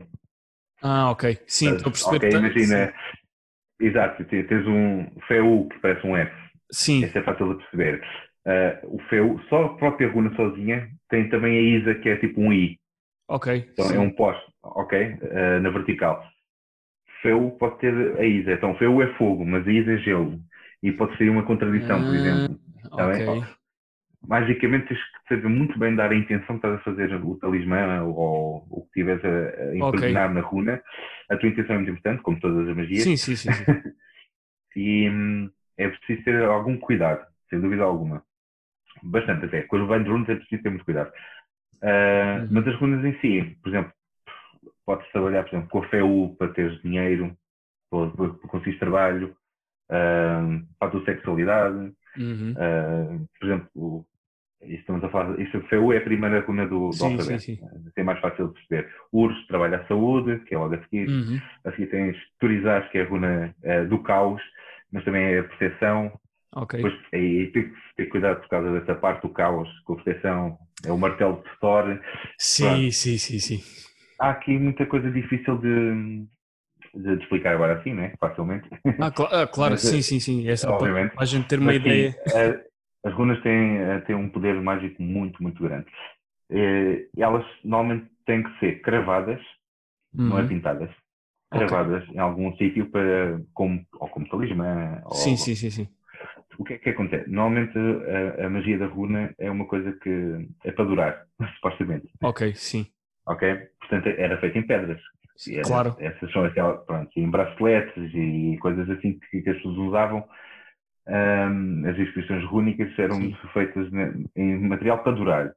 [0.82, 1.38] Ah, ok.
[1.47, 2.17] Sim, estou a perceber.
[2.17, 2.88] Ok, imagina.
[2.88, 3.22] Sim.
[3.82, 6.32] Exato, tens um FEU que parece um F.
[6.72, 7.03] Sim.
[7.03, 8.01] Isso é fácil de perceber.
[8.45, 12.39] Uh, o FEU, só a própria runa sozinha, tem também a ISA, que é tipo
[12.39, 12.80] um I.
[13.28, 13.69] Ok.
[13.74, 13.95] Então sim.
[13.95, 15.13] é um poste, ok?
[15.15, 16.24] Uh, na vertical.
[17.24, 18.53] FEU pode ter a ISA.
[18.53, 20.39] Então FEU é fogo, mas a ISA é gelo.
[20.84, 22.59] E pode ser uma contradição, por exemplo.
[22.95, 23.61] Tá
[24.24, 24.30] ok.
[24.30, 28.03] Magicamente tens que saber muito bem dar a intenção que estás a fazer o talismã
[28.03, 30.41] ou o que estiveres a, a impregnar okay.
[30.41, 30.82] na runa.
[31.30, 33.03] A tua intenção é muito importante, como todas as magias.
[33.03, 33.51] Sim, sim, sim.
[33.51, 33.63] sim.
[34.76, 38.24] e hum, é preciso ter algum cuidado, sem dúvida alguma.
[39.03, 39.63] Bastante até.
[39.63, 41.11] Com os blind runes é preciso ter muito cuidado.
[41.82, 42.47] Uh, uhum.
[42.51, 43.91] Mas as runas em si, por exemplo,
[44.86, 47.36] podes trabalhar, por exemplo, com a FEU para teres dinheiro,
[47.89, 49.36] para, para conseguir trabalho,
[49.89, 51.93] uh, para a tua sexualidade.
[52.17, 52.51] Uhum.
[52.51, 54.05] Uh, por exemplo,
[54.64, 57.41] estamos a falar, isso, a FEU é a primeira runa do, do sim, alfabeto.
[57.41, 57.91] Sim, sim.
[57.95, 58.89] É mais fácil de perceber.
[59.12, 61.09] URS trabalha a saúde, que é logo a seguir.
[61.09, 61.39] Uhum.
[61.66, 63.55] A seguir tens Turizás, que é a runa
[63.89, 64.41] do caos,
[64.91, 66.12] mas também é a proteção.
[66.53, 66.82] Ok.
[66.82, 70.57] Depois, aí tem que ter cuidado por causa dessa parte do caos, com a proteção,
[70.86, 71.99] é o martelo de Thor.
[72.38, 72.91] Sim, Pronto.
[72.91, 73.64] sim, sim, sim.
[74.20, 76.26] Há aqui muita coisa difícil de,
[76.93, 78.14] de, de explicar agora assim, né?
[78.20, 78.70] Facilmente.
[78.99, 80.47] Ah, cl ah claro, Mas, sim, sim, sim.
[80.47, 81.14] Essa obviamente.
[81.14, 82.12] Para a gente ter uma Mas, ideia.
[82.28, 82.70] Sim,
[83.03, 85.87] as runas têm, têm um poder mágico muito, muito grande.
[86.49, 89.39] E elas normalmente têm que ser cravadas,
[90.13, 90.29] uhum.
[90.29, 90.47] não é uhum.
[90.47, 90.89] pintadas.
[91.49, 92.15] Cravadas okay.
[92.15, 95.01] em algum sítio para, como, ou como talismã.
[95.11, 95.87] Sim, ou, sim, sim, sim
[96.61, 97.29] o que é que acontece?
[97.29, 101.25] Normalmente a, a, magia da runa é uma coisa que é para durar,
[101.55, 102.07] supostamente.
[102.21, 102.85] Ok, sim.
[103.25, 103.55] Ok?
[103.79, 104.99] portanto, era feito em pedras.
[105.49, 105.95] Era, claro.
[105.99, 110.23] Essas são aquelas, pronto, em braceletes e coisas assim que, que as pessoas usavam.
[111.12, 113.36] Um, as inscrições rúnicas eram Sim.
[113.51, 113.89] feitas
[114.34, 115.51] em material para durar.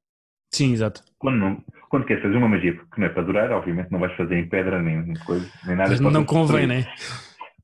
[0.52, 1.00] Sim, exato.
[1.16, 4.16] Quando, não, quando queres fazer uma magia que não é para durar, obviamente não vais
[4.16, 5.90] fazer em pedra nem coisa, nem nada.
[5.90, 6.84] Mas não convém, né?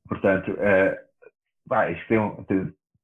[0.07, 0.95] Portanto, uh,
[1.65, 2.45] vai, isto é, um,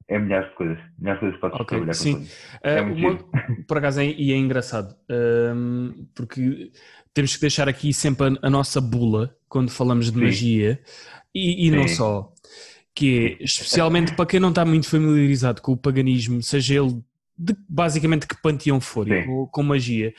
[0.08, 0.78] é milhares de coisas.
[0.98, 2.16] Milhares de coisas para okay, trabalhar sim.
[2.16, 2.26] com
[2.64, 3.18] é uh, uma,
[3.68, 6.72] Por acaso, é, e é engraçado, uh, porque
[7.14, 10.26] temos que deixar aqui sempre a, a nossa bula quando falamos de sim.
[10.26, 10.80] magia,
[11.36, 12.34] e, e não só.
[12.98, 17.00] Que é, especialmente para quem não está muito familiarizado com o paganismo, seja ele
[17.38, 20.12] de basicamente que panteão for, com, com, magia.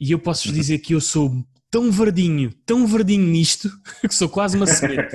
[0.00, 0.54] E eu posso uhum.
[0.54, 3.68] dizer que eu sou tão verdinho, tão verdinho nisto,
[4.00, 5.14] que sou quase uma semente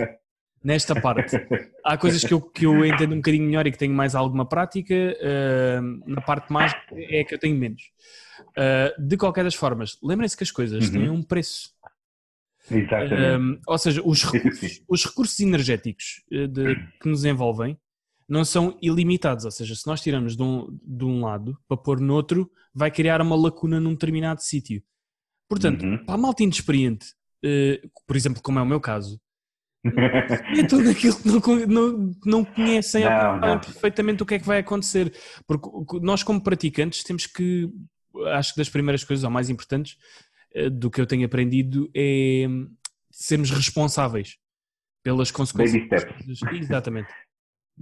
[0.63, 1.35] nesta parte.
[1.83, 4.45] Há coisas que eu, que eu entendo um bocadinho melhor e que tenho mais alguma
[4.45, 7.81] prática, uh, na parte mais é que eu tenho menos.
[8.49, 10.91] Uh, de qualquer das formas, lembrem-se que as coisas uhum.
[10.91, 11.71] têm um preço.
[12.69, 13.57] Exatamente.
[13.57, 17.77] Uh, ou seja, os recursos, os recursos energéticos de, que nos envolvem
[18.27, 21.99] não são ilimitados, ou seja, se nós tiramos de um, de um lado para pôr
[21.99, 24.83] noutro, vai criar uma lacuna num determinado sítio.
[25.49, 26.03] Portanto, uhum.
[26.05, 27.07] para a malta inexperiente,
[27.45, 29.19] uh, por exemplo, como é o meu caso,
[30.57, 33.59] é tudo aquilo que não, não, não conhecem não, não.
[33.59, 35.13] perfeitamente o que é que vai acontecer.
[35.47, 37.69] Porque nós, como praticantes, temos que,
[38.33, 39.97] acho que das primeiras coisas, ou mais importantes,
[40.71, 42.45] do que eu tenho aprendido, é
[43.11, 44.37] sermos responsáveis
[45.03, 45.83] pelas consequências.
[45.89, 46.53] Baby steps.
[46.53, 47.09] Exatamente.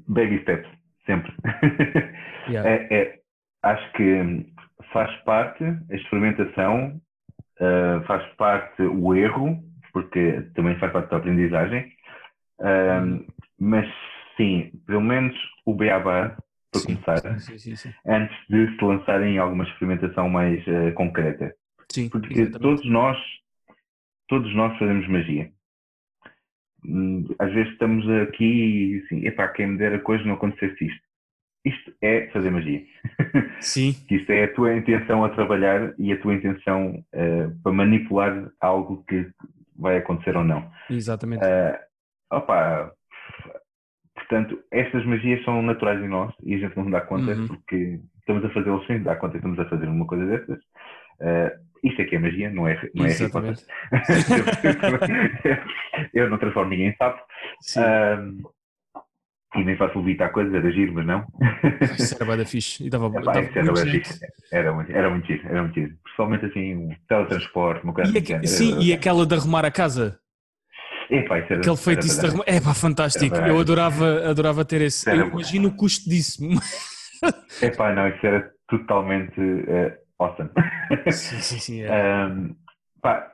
[0.07, 0.69] Baby steps,
[1.05, 1.33] sempre.
[2.47, 2.69] Yeah.
[2.69, 3.19] É, é,
[3.63, 4.53] acho que
[4.93, 7.01] faz parte a experimentação,
[7.59, 11.91] uh, faz parte o erro, porque também faz parte da aprendizagem,
[12.59, 13.25] uh,
[13.59, 13.87] mas
[14.37, 16.37] sim, pelo menos o beabá,
[16.71, 21.51] para sim, começar, sim, sim, antes de se lançarem em alguma experimentação mais uh, concreta.
[21.91, 22.59] Sim, porque exatamente.
[22.59, 23.17] todos nós,
[24.27, 25.51] todos nós fazemos magia.
[26.85, 31.05] Hum, às vezes estamos aqui e assim, epá, quem me dera coisa não acontecesse isto.
[31.65, 32.83] Isto é fazer magia.
[33.59, 33.95] Sim.
[34.11, 39.03] isto é a tua intenção a trabalhar e a tua intenção uh, para manipular algo
[39.07, 39.27] que
[39.75, 40.69] vai acontecer ou não.
[40.89, 41.43] Exatamente.
[41.43, 42.91] Uh, opa,
[44.13, 47.47] portanto, estas magias são naturais em nós e a gente não dá conta uhum.
[47.47, 50.59] porque estamos a fazê-las sem dar conta que estamos a fazer uma coisa destas.
[51.19, 53.63] Uh, isto é que é magia, não é, não é Exatamente.
[56.13, 57.21] eu não transformo ninguém em sapo.
[57.77, 58.41] Um,
[59.55, 61.25] e nem faço levitar coisas, era giro, mas não.
[61.97, 62.85] Isso era bada fixe.
[62.85, 63.49] E dava, Epá, dava era,
[64.51, 65.95] era, muito, era muito giro, era muito giro.
[66.03, 68.47] Principalmente assim, um teletransporte, uma coisa e.
[68.47, 70.19] Sim, e aquela de arrumar a casa.
[71.09, 72.43] Epá, isso era, Aquele feitiço de arrumar.
[72.47, 73.35] É pá, fantástico.
[73.35, 75.09] eu adorava, adorava ter esse.
[75.09, 76.41] eu imagino o custo disso.
[77.61, 79.39] Epá, não, isso era totalmente.
[79.39, 80.49] Uh, awesome.
[81.11, 81.81] Sim, sim, sim.
[81.81, 82.27] É.
[82.27, 82.55] Um,
[83.01, 83.33] pá,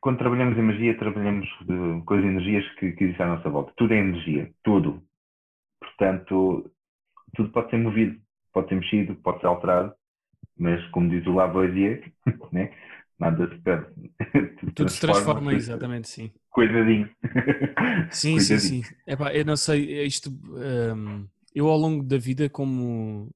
[0.00, 3.72] quando trabalhamos em magia, trabalhamos de, com as energias que, que existem à nossa volta.
[3.76, 5.02] Tudo é energia, tudo.
[5.80, 6.70] Portanto,
[7.34, 8.20] tudo pode ser movido,
[8.52, 9.94] pode ser mexido, pode ser alterado,
[10.58, 12.12] mas como diz o Lavoisier,
[12.52, 12.72] né?
[13.20, 13.86] nada se perde.
[14.58, 16.30] tudo, tudo se transforma, exatamente, sim.
[16.50, 17.08] Cuidadinho.
[18.10, 18.40] Sim, Cuidadinho.
[18.40, 18.82] sim, sim.
[19.06, 20.30] Epá, eu não sei, isto.
[20.30, 23.28] Um, eu ao longo da vida, como.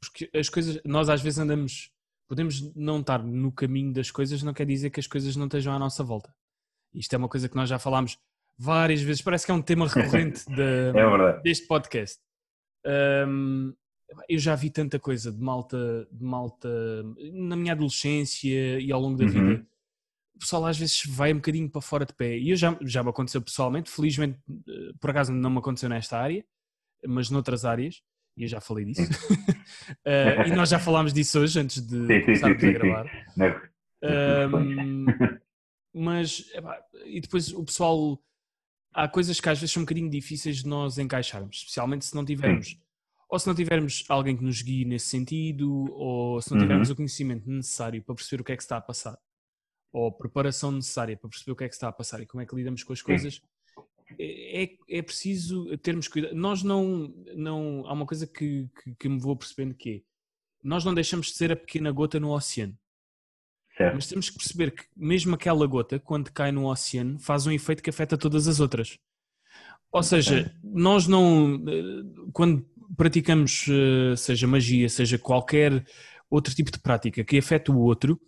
[0.00, 0.80] Porque as coisas.
[0.84, 1.90] Nós às vezes andamos
[2.28, 5.72] podemos não estar no caminho das coisas, não quer dizer que as coisas não estejam
[5.72, 6.34] à nossa volta.
[6.92, 8.18] Isto é uma coisa que nós já falámos
[8.56, 12.20] várias vezes, parece que é um tema recorrente de, é deste podcast.
[13.26, 13.74] Um,
[14.28, 16.68] eu já vi tanta coisa de malta, de malta
[17.32, 19.30] na minha adolescência e ao longo da uhum.
[19.30, 19.66] vida.
[20.36, 22.38] O pessoal às vezes vai um bocadinho para fora de pé.
[22.38, 26.18] E eu já, já me aconteceu pessoalmente, felizmente, eh, por acaso não me aconteceu nesta
[26.18, 26.44] área,
[27.06, 28.02] mas noutras áreas
[28.36, 29.02] e eu já falei disso.
[29.02, 33.70] uh, e nós já falámos disso hoje, antes de sim, começarmos sim, sim, a gravar.
[34.02, 35.06] Um,
[35.94, 36.44] mas,
[37.06, 38.20] e depois o pessoal.
[38.92, 42.24] Há coisas que às vezes são um bocadinho difíceis de nós encaixarmos, especialmente se não
[42.24, 42.78] tivermos.
[43.28, 46.92] Ou se não tivermos alguém que nos guie nesse sentido, ou se não tivermos uhum.
[46.92, 49.18] o conhecimento necessário para perceber o que é que está a passar,
[49.92, 52.40] ou a preparação necessária para perceber o que é que está a passar e como
[52.40, 53.42] é que lidamos com as coisas,
[54.18, 56.34] é, é, é preciso termos cuidado.
[56.34, 57.84] Nós não, não.
[57.86, 60.00] Há uma coisa que, que, que, me vou percebendo que é:
[60.62, 62.76] nós não deixamos de ser a pequena gota no oceano.
[63.76, 63.94] Certo.
[63.94, 67.82] Mas temos que perceber que, mesmo aquela gota, quando cai no oceano, faz um efeito
[67.82, 68.98] que afeta todas as outras.
[69.90, 71.62] Ou seja, nós não.
[72.32, 75.84] Quando praticamos, eh, seja magia, seja qualquer
[76.30, 78.20] outro tipo de prática que afeta o outro,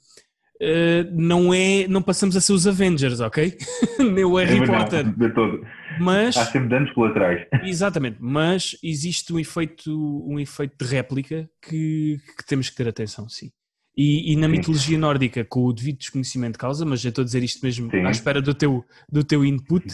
[0.60, 3.56] Uh, não é, não passamos a ser os Avengers, ok?
[3.98, 5.04] Nem o Harry é Potter.
[5.04, 5.66] de todo.
[6.00, 7.46] Mas, Há sempre danos colaterais.
[7.64, 13.28] Exatamente, mas existe um efeito, um efeito de réplica que, que temos que ter atenção,
[13.28, 13.50] sim.
[13.98, 17.24] E, e na mitologia nórdica, com o devido desconhecimento de causa, mas eu estou a
[17.24, 18.04] dizer isto mesmo Sim.
[18.04, 19.86] à espera do teu, do teu input,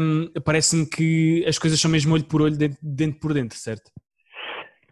[0.00, 3.92] hum, parece-me que as coisas são mesmo olho por olho, dentro, dentro por dentro, certo?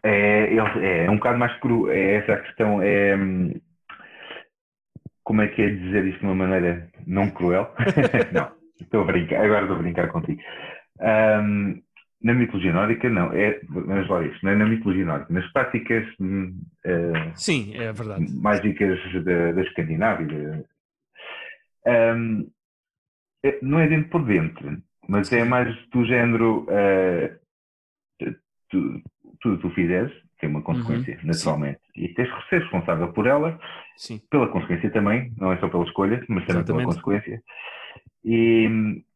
[0.01, 2.81] É, é, é um bocado mais cru, é essa a questão.
[2.81, 3.51] É, hum,
[5.23, 7.73] como é que é dizer isto de uma maneira não cruel?
[8.33, 10.41] não, estou a brincar, agora estou a brincar contigo.
[10.99, 11.81] Hum,
[12.21, 16.05] na mitologia nórdica, não, é, mas lá isto, não é na mitologia nórdica, nas práticas
[16.85, 18.31] eh, Sim, é verdade.
[18.41, 20.63] mágicas da, da Escandinávia.
[21.85, 22.49] Hum,
[23.43, 24.77] é- não é dentro por dentro,
[25.09, 26.65] mas é mais do género.
[26.69, 27.35] eh,
[28.69, 29.01] tu,
[29.41, 30.11] tudo tu fizeres
[30.43, 31.79] tem uma consequência, Uhum, naturalmente.
[31.95, 33.59] E tens que ser responsável por ela,
[33.95, 34.21] Sim.
[34.31, 37.41] pela consequência também, não é só pela escolha, mas também pela consequência.
[38.25, 38.69] E,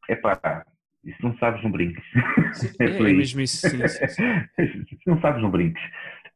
[0.10, 0.66] epá,
[1.04, 2.04] isso não sabes, não brinques.
[2.80, 4.24] É, É é mesmo isso, sim, sim, sim.
[4.58, 5.82] Se não sabes, não brinques.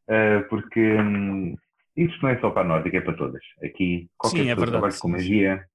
[0.09, 1.55] Ah, porque hum,
[1.97, 3.43] isto não é só para a nórdica, é para todas.
[3.63, 5.65] Aqui, qualquer Sim, é pessoa verdade, trabalhe com sim, magia.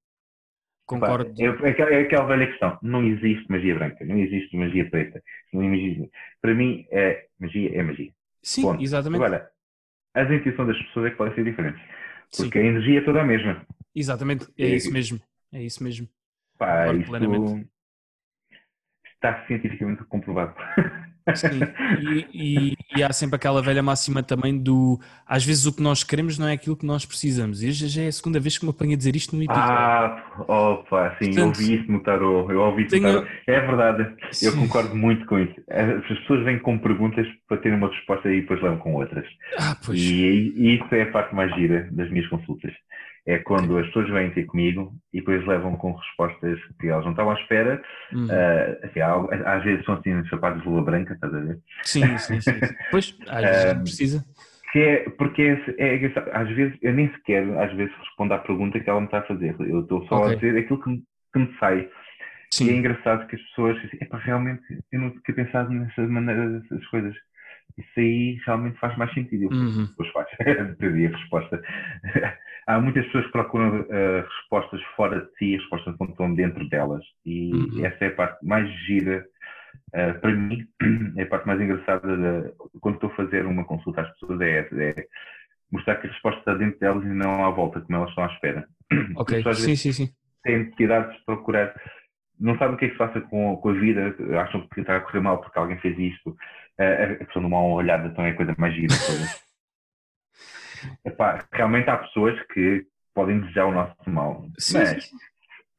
[0.99, 1.31] pá, Concordo.
[1.37, 2.77] É, é aquela- é aquela velha questão.
[2.81, 5.21] Não existe magia branca, não existe magia preta.
[5.53, 6.11] Não existe-
[6.41, 8.11] Para mim, é, magia é magia.
[8.53, 8.83] Sim, Ponto.
[8.83, 9.23] exatamente.
[9.23, 9.51] Agora,
[10.15, 11.81] as intuições das pessoas é que podem ser diferentes.
[12.31, 13.65] Sim, Porque a energia é toda a mesma.
[13.95, 14.47] exatamente.
[14.57, 15.19] É É- isso mesmo.
[15.51, 16.07] É isso mesmo.
[16.57, 17.69] Pá, Concordo isto plenamente.
[19.15, 20.55] está cientificamente comprovado.
[21.35, 21.59] Sim,
[22.01, 26.03] e, e- e há sempre aquela velha máxima também do às vezes o que nós
[26.03, 27.61] queremos não é aquilo que nós precisamos.
[27.61, 29.63] E já já é a segunda vez que me apanho a dizer isto no episódio.
[29.71, 32.51] Ah, opa, sim, eu Portanto, ouvi isso no tarô.
[32.51, 33.27] Eu ouvi isso no tenho- tarô.
[33.47, 34.03] É verdade,
[34.41, 34.57] eu Sim.
[34.59, 35.55] concordo muito com isso.
[35.69, 39.25] As pessoas vêm com perguntas para terem uma resposta e depois levam com outras.
[39.59, 39.99] Ah, pois.
[39.99, 42.71] E, e isso é a parte mais gira das minhas consultas.
[43.27, 47.11] É quando as pessoas vêm ter comigo e depois levam com respostas que elas não
[47.11, 47.81] estavam à espera.
[48.13, 48.27] Uhum.
[48.31, 51.59] Ah, assim, há- às vezes são assim chapados de lua branca, estás a ver?
[51.83, 52.59] Sim, sim, sim.
[52.89, 54.25] Pois, às vezes Ah, precisa.
[54.71, 55.41] Que é, porque
[55.77, 56.13] é, é.
[56.33, 59.23] Às vezes, eu nem sequer, às vezes, respondo à pergunta que ela me está a
[59.23, 59.55] fazer.
[59.59, 60.31] Eu estou só Ok.
[60.31, 61.03] a dizer aquilo que me,
[61.33, 61.79] que me sai.
[61.79, 61.89] E é
[62.51, 66.85] Sim, engraçado que as pessoas dizem, epá, realmente, eu não tinha pensado nessa maneira dessas
[66.87, 67.13] coisas.
[67.77, 69.47] Isso aí realmente faz mais sentido.
[69.53, 69.85] Uhum.
[69.85, 70.27] Depois faz.
[70.79, 71.61] Perdi a resposta.
[72.67, 76.67] Há muitas pessoas que procuram eh, respostas fora de si, as respostas quando estão dentro
[76.69, 77.03] delas.
[77.25, 77.85] E Uhum.
[77.85, 79.25] essa é a parte mais gira,
[79.93, 80.67] eh, para mim,
[81.15, 82.51] é a parte mais engraçada de,
[82.81, 84.75] quando estou a fazer uma consulta às pessoas, é essa.
[84.83, 85.05] É
[85.71, 88.27] mostrar que a resposta está dentro delas e não à volta, como elas estão à
[88.27, 88.67] espera.
[89.15, 89.43] ok.
[89.53, 90.09] Sim, sim, sim.
[90.43, 91.73] têm necessidade de procurar,
[92.39, 94.97] não sabem o que é que se passa com, com a vida, acham que está
[94.97, 96.35] a correr mal porque alguém fez isto.
[96.77, 98.93] Eh, a questão de uma olhada então é a coisa mais gira.
[101.05, 105.15] Epá, realmente há pessoas que podem desejar o nosso mal, Sim, mas sim.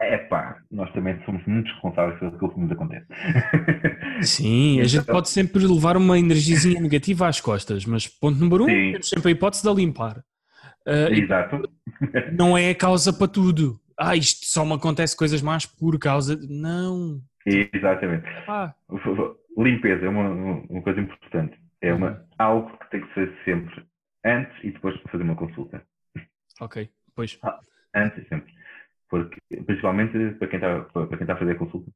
[0.03, 3.07] epá, nós também somos muito responsáveis pelo que nos acontece.
[4.23, 8.65] Sim, a gente Então- pode sempre levar uma energiazinha negativa às costas, mas ponto número
[8.65, 8.93] um, Sim.
[8.93, 10.23] temos sempre a hipótese de a limpar.
[10.87, 11.63] E Exato.
[12.37, 13.79] não é a causa para tudo.
[13.97, 16.35] Ah, isto só me acontece coisas más por causa.
[16.37, 17.21] de- Não.
[17.47, 18.25] Exatamente.
[19.57, 20.29] Limpeza é uma,
[20.69, 21.57] uma coisa importante.
[21.81, 23.85] É uma, algo que tem que ser sempre
[24.29, 25.83] antes e depois de fazer uma consulta.
[26.61, 26.77] Ok,
[27.15, 27.41] pois.
[27.95, 28.53] Antes e sempre.
[29.09, 31.91] Porque, principalmente para quem está, para quem está a fazer a consulta.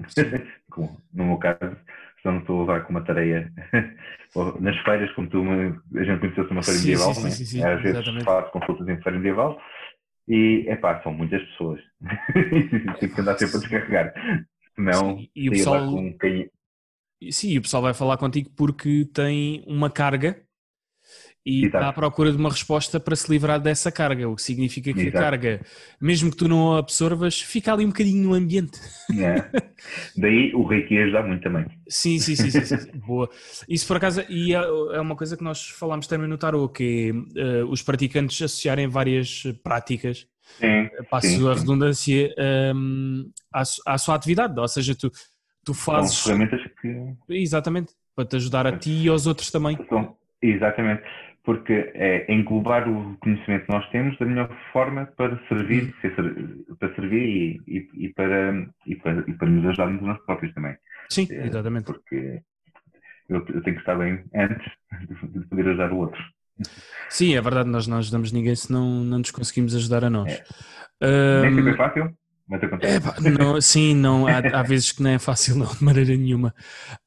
[0.70, 1.76] Como no meu caso,
[2.20, 3.52] se não estou a levar com uma tareia
[4.60, 7.30] nas feiras, como tu, a gente conheceu-se numa feira Sim, medieval, sim, né?
[7.30, 8.24] sim, sim, às vezes exatamente.
[8.24, 9.60] faço consultas em feira medieval
[10.28, 11.80] e, epá, são muitas pessoas.
[13.00, 14.14] Tem que andar sempre a descarregar.
[14.92, 16.48] Sim, e o pessoal- com um canhão.
[17.32, 20.40] Sim, e o pessoal vai falar contigo porque tem uma carga
[21.48, 21.76] e Exato.
[21.76, 25.00] está à procura de uma resposta para se livrar dessa carga, o que significa que
[25.00, 25.12] a Exato.
[25.12, 25.60] carga,
[26.00, 28.78] mesmo que tu não a absorvas, fica ali um bocadinho no ambiente.
[29.08, 29.50] né?
[30.16, 31.64] Daí o reiki ajuda muito também.
[31.88, 33.30] Sim, sim, sim, sim, sim, boa.
[33.68, 37.12] Isso por acaso, e é é uma coisa que nós falámos também no Tarot, que
[37.34, 40.26] é eh, os praticantes associarem várias práticas,
[40.60, 41.60] Sim, passo sim, a sim.
[41.60, 45.10] redundância, ehm, à, à sua atividade, ou seja, tu,
[45.64, 49.76] tu São fazes, ferramentas que exatamente, para te ajudar a ti e aos outros também.
[49.88, 50.16] são.
[50.40, 51.02] Exatamente.
[51.48, 56.76] Porque é englobar o conhecimento que nós temos da melhor forma para servir, ser ser-
[56.78, 60.76] para servir e, e, e para, e, para, e para nos ajudarmos nós próprios também.
[61.08, 61.86] Sim, É, exatamente.
[61.86, 62.42] Porque
[63.30, 64.66] eu, eu tenho que estar bem antes
[65.32, 66.22] de poder ajudar o outro.
[67.08, 70.30] Sim, é verdade, nós não ajudamos ninguém se não, não nos conseguimos ajudar a nós.
[70.32, 70.44] É.
[71.40, 72.14] Nem Ahm, sempre é fácil,
[72.48, 72.96] mas acontece.
[72.96, 76.54] Epá, não, sim, não, há, há vezes que não é fácil, não, de maneira nenhuma.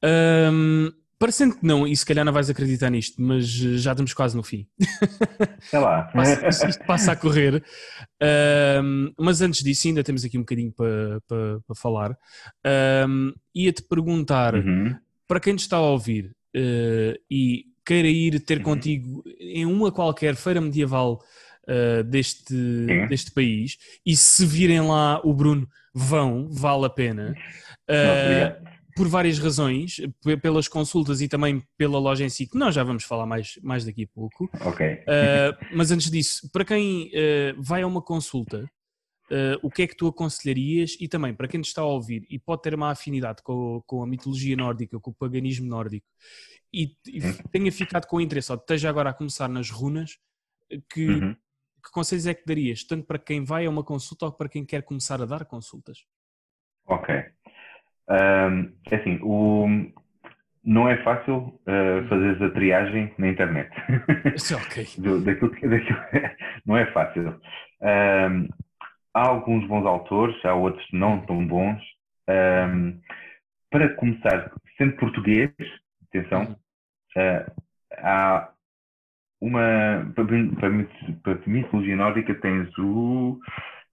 [0.02, 0.88] Ahm,
[1.22, 4.36] parecendo que não, e se calhar não vais acreditar nisto, mas eh, já estamos quase
[4.36, 4.66] no fim.
[5.60, 6.02] Sei lá.
[6.12, 7.62] Passa- isto, isto passa a correr.
[8.20, 12.16] Ahm, mas antes disso, ainda temos aqui um bocadinho para para- para falar.
[12.64, 14.96] Ahm, Ia-te perguntar, Uhum.
[15.28, 18.64] para quem nos está a ouvir eh, e queira ir ter Uhum.
[18.64, 21.20] contigo em uma qualquer feira medieval
[21.68, 23.06] uh, deste, Sim.
[23.08, 27.34] deste país e se virem lá o Bruno, vão, vale a pena.
[27.88, 28.72] Uh, obrigado.
[28.94, 29.96] Por várias razões,
[30.40, 33.84] pelas consultas e também pela loja em si, que nós já vamos falar mais, mais
[33.84, 34.50] daqui a pouco.
[34.60, 34.86] Ok.
[35.02, 38.64] Uh, mas antes disso, para quem uh, vai a uma consulta,
[39.30, 40.96] uh, o que é que tu aconselharias?
[41.00, 44.02] E também para quem te está a ouvir e pode ter uma afinidade com, com
[44.02, 46.06] a mitologia nórdica, com o paganismo nórdico,
[46.72, 47.36] e, e Hum.
[47.50, 50.18] tenha ficado com interesse, ou esteja agora a começar nas runas,
[50.88, 51.34] que, Uhum.
[51.84, 52.84] que conselhos é que darias?
[52.84, 55.98] Tanto para quem vai a uma consulta ou para quem quer começar a dar consultas?
[56.86, 57.14] Ok.
[58.08, 59.66] Ahm, é assim, o,
[60.64, 63.70] não é fácil uh, fazer a triagem na internet.
[64.36, 64.84] Sim, ok.
[64.98, 65.98] Do- daquilo que- daquilo-
[66.66, 67.40] não é fácil.
[67.82, 68.48] Ahm,
[69.14, 71.80] há alguns bons autores, há outros não tão bons.
[72.28, 72.98] Ahm,
[73.70, 75.50] para começar, sendo português,
[76.08, 76.56] atenção,
[77.16, 77.46] ah,
[77.98, 78.52] há
[79.40, 80.12] uma.
[80.14, 80.24] Para,
[81.22, 83.38] para mitologia nórdica tens o.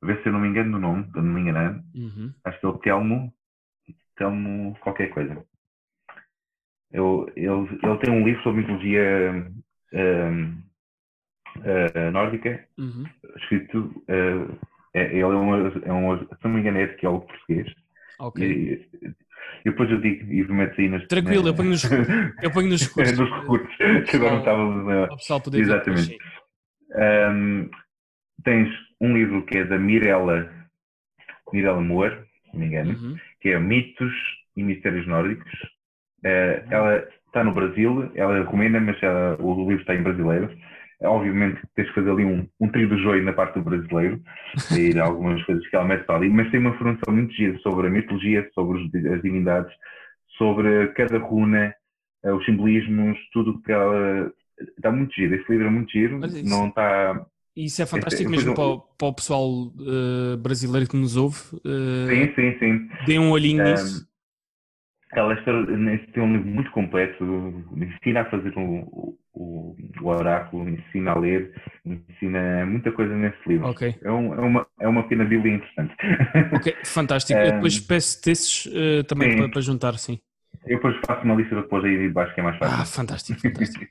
[0.02, 1.82] a ver se eu não me engano do nome, não me enganar.
[1.96, 2.34] Uhum.
[2.46, 3.34] Acho que é o Telmo.
[4.20, 5.44] Telmo qualquer coisa.
[6.92, 9.52] Eu, ele, ele tem um livro sobre mitologia
[9.94, 10.58] ahm,
[11.64, 13.06] ah, nórdica, Uhum.
[13.38, 14.04] escrito.
[14.10, 17.22] ah, é, ele é um, é um, se não me engano, é que é o
[17.22, 17.68] português.
[18.20, 18.44] Ok.
[18.44, 18.90] E,
[19.66, 21.08] e depois eu digo e meto aí nas.
[21.08, 21.84] Tranquilo, na- eu ponho nos,
[22.42, 23.20] eu ponho nos recursos.
[23.20, 23.76] nos recursos.
[23.78, 26.18] que agora não Para o pessoal poder Exatamente.
[26.96, 27.70] Um,
[28.44, 30.52] tens um livro que é da Mirella,
[31.54, 33.18] Mirella Moore, se não me engano, Uhum.
[33.42, 34.14] Que é Mitos
[34.56, 35.52] e Mistérios Nórdicos.
[36.26, 40.50] Uh, ela está no Brasil, ela recomenda, mas ela- o livro está em brasileiro.
[41.02, 44.22] Obviamente que tens que fazer ali um, um trio de joio na parte do brasileiro,
[44.70, 47.88] e algumas coisas que ela mete para ali, mas tem uma formação muito gira sobre
[47.88, 48.82] a mitologia, sobre
[49.14, 49.74] as divindades,
[50.38, 51.74] sobre cada runa,
[52.24, 54.32] eh, os simbolismos, tudo que ela.
[54.78, 57.26] Está muito giro, esse livro é muito giro, não está.
[57.56, 59.74] Isso é fantástico Depois mesmo para o, para o pessoal
[60.34, 61.38] eh, brasileiro que nos ouve.
[61.66, 62.90] eh, Sim, sim, sim.
[63.00, 64.08] Dê um olhinho Um, nisso.
[65.12, 65.36] Ela
[66.14, 67.24] tem um livro muito completo,
[67.76, 71.52] ensina a fazer o, o, o oráculo, ensina a ler,
[71.84, 73.72] ensina muita coisa nesse livro.
[73.72, 75.96] Ok, É, um- é uma, é uma pequena bíblia interessante.
[76.52, 77.46] ok, fantástico.
[77.46, 80.20] Eu Um, depois peço desses eh, também para, para juntar, sim.
[80.66, 82.78] Eu depois faço uma lista depois aí de baixo que é mais fácil.
[82.78, 83.86] Ah, fantástico, fantástico.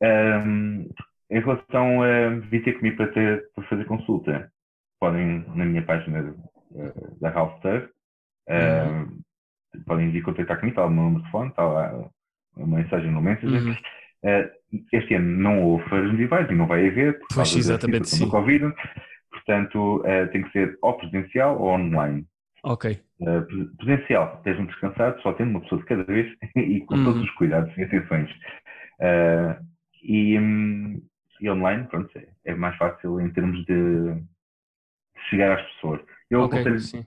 [0.00, 0.88] Um,
[1.30, 4.52] em relação a vir ter comigo para, ter, para fazer consulta,
[5.00, 6.22] podem na minha página
[6.72, 7.90] uh, da Halster,
[8.48, 9.22] Uhum.
[9.78, 12.10] uh, podem vir contactar comigo, está lá o meu número de telefone, está lá
[12.56, 13.62] uma mensagem no Messenger.
[13.62, 13.72] Uhum.
[14.24, 18.24] Uh, este ano não houve feiras medievais e não vai haver, por Pois, exatamente, sim.
[18.24, 18.72] do Covid.
[19.30, 20.02] Portanto,
[20.32, 22.26] tem que ser ou presencial ou online.
[22.62, 22.86] Ok,
[23.20, 27.04] Uh, pre- presencial, estejam descansados, só tendo uma pessoa de cada vez e com Uhum.
[27.04, 28.30] todos os cuidados e atenções.
[29.00, 29.64] Uh,
[30.02, 31.00] e, hum,
[31.42, 34.22] e online, pronto, é, é mais fácil em termos de, de
[35.30, 36.00] chegar às pessoas.
[36.30, 37.06] Eu ok, aconselho, sim.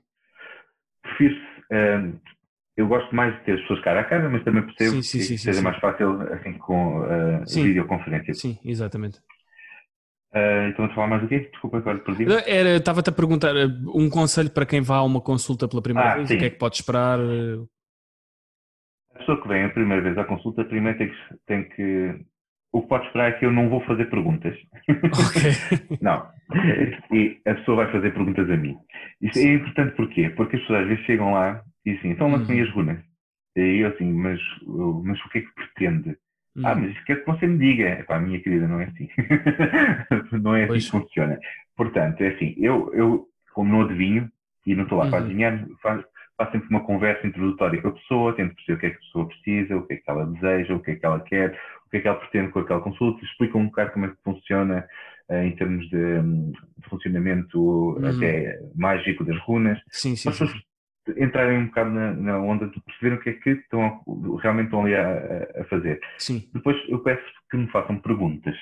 [1.01, 1.35] prefiro,
[1.71, 2.19] hum,
[2.77, 5.19] eu gosto mais de ter as pessoas cara a cara, mas também percebo Sim, sim,
[5.19, 8.33] que sim, seja mais fácil assim com uh, videoconferência.
[8.33, 9.21] Sim, exatamente.
[10.33, 11.39] Uh, então, a falar mais do quê?
[11.51, 12.25] Desculpa, agora perdi.
[12.45, 16.09] Era, estava-te a perguntar eh, um conselho para quem vá a uma consulta pela primeira
[16.09, 17.19] Ah, vez, o que é que pode esperar?
[17.19, 17.65] eh,
[19.13, 22.25] A pessoa que vem a primeira vez à consulta, primeiro tem que, tem que.
[22.75, 24.55] O que pode esperar é que eu não vou fazer perguntas.
[25.13, 25.41] Ok.
[26.01, 26.27] Não.
[27.11, 28.77] E a pessoa vai fazer perguntas a mim.
[29.21, 30.29] Isso é importante porquê?
[30.31, 32.67] Porque as pessoas às vezes chegam lá e dizem, então lance-me Uhum.
[32.67, 32.99] as runas.
[33.55, 34.39] E eu assim, mas,
[35.05, 36.17] mas o que é que pretende?
[36.63, 37.99] Ah, Hum, mas quer que você me diga.
[37.99, 39.09] Epá, minha querida, não é assim.
[40.41, 40.85] não é assim Pois.
[40.85, 41.39] que funciona.
[41.75, 44.29] Portanto, é assim, eu, eu como não adivinho
[44.65, 45.25] e não estou lá para Uhum.
[45.25, 46.05] adivinhar, faço,
[46.37, 48.99] faço sempre uma conversa introdutória com a pessoa, tento perceber o que é que a
[48.99, 51.59] pessoa precisa, o que é que ela deseja, o que é que ela quer,
[51.95, 54.85] que é que ela pretende com aquela consulta, explica um bocado como é que funciona
[55.29, 56.51] eh, em termos de, hum,
[56.89, 58.07] funcionamento Uhum.
[58.07, 60.45] até mágico das runas Sim, sim, as sim.
[60.45, 60.63] pessoas
[61.17, 64.01] entrarem um bocado na, na onda de perceberem o que é que estão
[64.41, 65.99] realmente estão ali a, a- fazer.
[66.17, 68.55] Sim, Depois eu peço que me façam perguntas.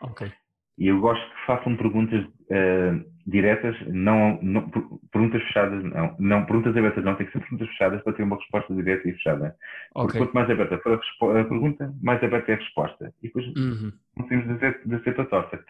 [0.00, 0.32] ok.
[0.78, 2.92] E eu gosto que façam perguntas eh,
[3.26, 4.70] diretas, não, não-
[5.18, 8.36] perguntas fechadas, não, não, perguntas abertas não, tem que ser perguntas fechadas para ter uma
[8.36, 9.54] resposta direta e fechada.
[10.00, 10.16] Porque Ok.
[10.16, 13.12] quanto mais aberta for a, a pergunta, mais aberta é a resposta.
[13.22, 14.00] E depois Uhum.
[14.16, 14.58] não temos de
[15.04, 15.64] ser, para torta.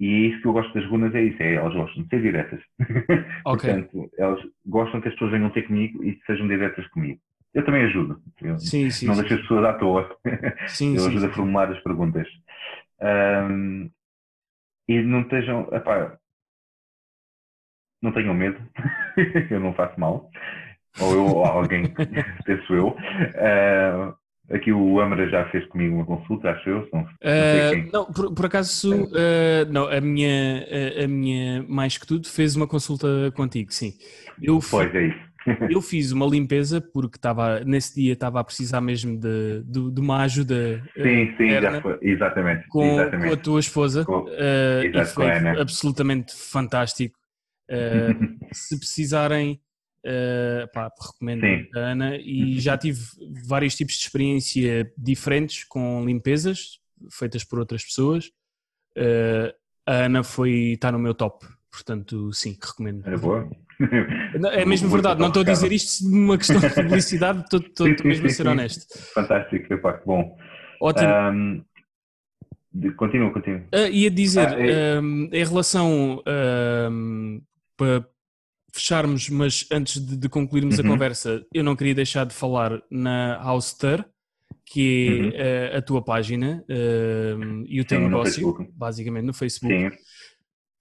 [0.00, 2.22] E é isso que eu gosto das runas, é isso, é elas gostam de ser
[2.22, 2.60] diretas.
[3.44, 3.64] Ok.
[3.64, 7.20] Portanto, elas gostam que as pessoas venham ter comigo e sejam diretas comigo.
[7.54, 8.20] Eu também ajudo.
[8.42, 9.12] Eu Sim, sim.
[9.12, 10.08] não sim, deixo as pessoas à toa.
[10.66, 11.28] Sim, eu sim, ajudo sim.
[11.28, 12.28] a formular as perguntas.
[13.00, 13.90] Ahm,
[14.88, 15.68] e não estejam.
[15.72, 16.18] epá,
[18.02, 18.58] não tenham medo.
[19.50, 20.30] eu não faço mal.
[21.00, 21.92] Ou eu ou alguém,
[22.44, 22.96] penso eu.
[23.36, 24.14] Ah,
[24.50, 26.88] Aqui o Amara já fez comigo uma consulta, acho eu.
[26.90, 30.64] Não, não, uh, não por, por, acaso, uh, não, a minha,
[30.98, 33.92] a, a, minha, mais que tudo, fez uma consulta contigo, sim.
[34.42, 35.28] Eu pois é isso.
[35.70, 40.00] eu fiz uma limpeza porque estava, nesse dia estava a precisar mesmo de, de, de
[40.00, 40.82] uma ajuda.
[40.94, 42.66] Sim, sim, já foi, exatamente.
[42.68, 43.28] Com, exatamente.
[43.28, 44.04] com a tua esposa.
[44.06, 44.28] Com, uh,
[44.94, 45.30] e foi
[45.60, 47.18] absolutamente fantástico.
[48.52, 49.60] Se precisarem
[50.06, 51.66] Uh, pá, recomendo Sim.
[51.74, 53.00] a Ana e já tive
[53.44, 56.78] vários tipos de experiência diferentes com limpezas
[57.10, 58.26] feitas por outras pessoas.
[58.96, 59.52] Uh,
[59.84, 63.06] a Ana foi está no meu top, portanto sim, recomendo.
[63.06, 63.50] É boa.
[64.52, 68.06] É mesmo verdade, não estou a dizer isto numa questão de publicidade, estou, estou, estou
[68.06, 68.86] mesmo a ser honesto.
[69.14, 70.36] Fantástico, epá, que bom.
[70.80, 71.08] Ótimo.
[71.08, 71.64] Um,
[72.96, 73.60] continua, continua.
[73.74, 75.00] Uh, ia dizer, ah, é...
[75.00, 76.22] um, em relação
[76.90, 77.40] um,
[77.78, 78.04] para
[78.72, 80.84] fecharmos, mas antes de, de concluirmos uhum.
[80.84, 84.04] a conversa, eu não queria deixar de falar na Houster,
[84.66, 85.74] que é uhum.
[85.74, 89.74] uh, a tua página uh, e o teu Sim, negócio, no basicamente no Facebook.
[89.74, 89.96] Sim.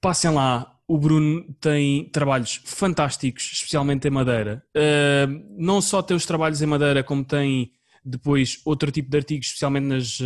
[0.02, 4.64] Passem lá, o Bruno tem trabalhos fantásticos, especialmente em Madeira.
[4.76, 7.72] Uh, não só tem os trabalhos em Madeira, como tem
[8.04, 10.20] depois outro tipo de artigos, especialmente nas,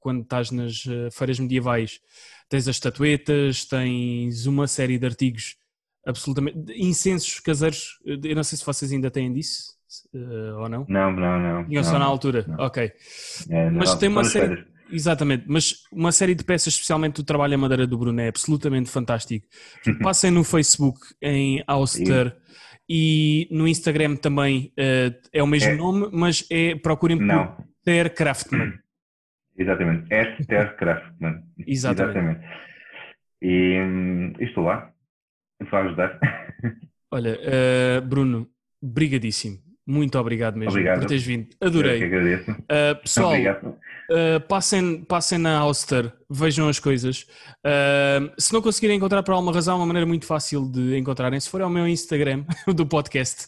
[0.00, 0.82] quando estás nas
[1.12, 2.00] feiras medievais.
[2.48, 5.56] Tens as estatuetas, tens uma série de artigos
[6.06, 6.72] absolutamente.
[6.76, 9.76] Incensos caseiros, eu não sei se vocês ainda têm disso
[10.14, 10.86] uh, ou não.
[10.88, 11.64] Não, não, não.
[11.66, 12.64] Tinham só na altura, não.
[12.64, 12.92] ok.
[13.50, 14.64] É, mas não, tem uma série.
[14.90, 18.88] Exatamente, mas uma série de peças, especialmente do trabalho em madeira do Bruno, é absolutamente
[18.88, 19.44] fantástico.
[20.00, 22.36] Passem no Facebook em Auster
[22.88, 25.76] e no Instagram também uh, é o mesmo é.
[25.76, 28.74] nome, mas é, procurem por Ter Craftman.
[29.58, 31.42] Exatamente, Esther Craftman.
[31.66, 32.18] Exatamente.
[32.18, 32.40] Exatamente.
[33.42, 34.92] E hum, estou lá.
[35.70, 36.18] Vai ajudar.
[37.10, 38.48] Olha, uh, Bruno,
[38.82, 39.58] brigadíssimo.
[39.86, 40.98] Muito obrigado mesmo obrigado.
[40.98, 41.48] por teres vindo.
[41.60, 41.94] Adorei.
[41.94, 42.50] Eu que agradeço.
[42.50, 47.24] Uh, pessoal, uh, passem, passem na Auster, vejam as coisas.
[47.64, 51.48] Uh, se não conseguirem encontrar por alguma razão, uma maneira muito fácil de encontrarem, se
[51.48, 52.44] for ao meu Instagram
[52.74, 53.46] do podcast,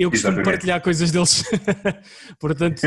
[0.00, 0.44] eu costumo Exatamente.
[0.44, 1.44] partilhar coisas deles.
[2.40, 2.80] Portanto,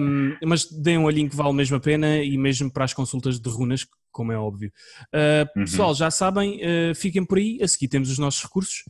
[0.00, 3.38] um, mas deem um olhinho que vale mesmo a pena e mesmo para as consultas
[3.38, 4.72] de runas, como é óbvio.
[5.14, 5.64] Uh, uhum.
[5.64, 7.58] Pessoal, já sabem, uh, fiquem por aí.
[7.62, 8.84] A seguir temos os nossos recursos.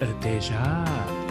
[0.00, 1.29] Até já!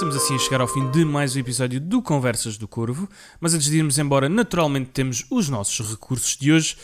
[0.00, 3.06] Estamos assim a chegar ao fim de mais um episódio do Conversas do Corvo,
[3.38, 6.74] mas antes de irmos embora, naturalmente temos os nossos recursos de hoje.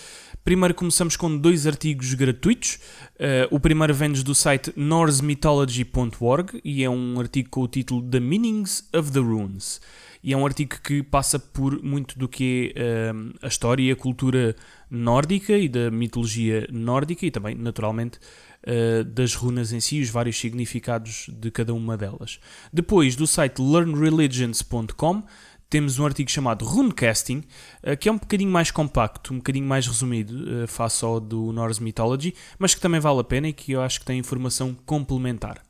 [0.44, 2.78] Primeiro começamos com dois artigos gratuitos.
[3.14, 8.20] Uh, o primeiro vem-nos do site norsemythology.org e é um artigo com o título The
[8.20, 9.80] Meanings of the Runes.
[10.22, 13.90] E é um artigo que passa por muito do que é uh, a história e
[13.90, 14.54] a cultura
[14.90, 18.18] nórdica e da mitologia nórdica e também, naturalmente,
[18.66, 22.38] uh, das runas em si, os vários significados de cada uma delas.
[22.72, 25.22] Depois, do site learnreligions.com,
[25.68, 27.42] temos um artigo chamado Runecasting,
[27.82, 31.52] uh, que é um bocadinho mais compacto, um bocadinho mais resumido uh, face ao do
[31.52, 34.74] Norse Mythology, mas que também vale a pena e que eu acho que tem informação
[34.86, 35.65] complementar.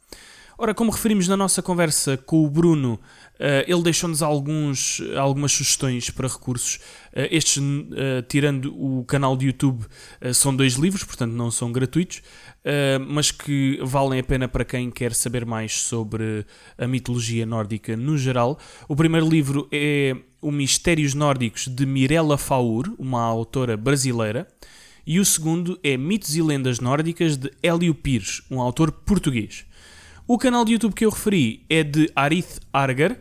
[0.59, 6.09] Ora, como referimos na nossa conversa com o Bruno, uh, ele deixou-nos alguns, algumas sugestões
[6.09, 6.76] para recursos.
[7.12, 9.84] Uh, estes, uh, tirando o canal de YouTube,
[10.32, 12.22] são dois livros, portanto não são gratuitos,
[13.07, 16.44] mas que valem a pena para quem quer saber mais sobre
[16.76, 18.59] a mitologia nórdica no geral.
[18.88, 24.48] O primeiro livro é O Mistérios Nórdicos de Mirella Faur, uma autora brasileira.
[25.07, 29.64] E o segundo é Mitos e Lendas Nórdicas de Hélio Pires, um autor português.
[30.29, 33.16] O canal de YouTube que eu referi é de Arith Argar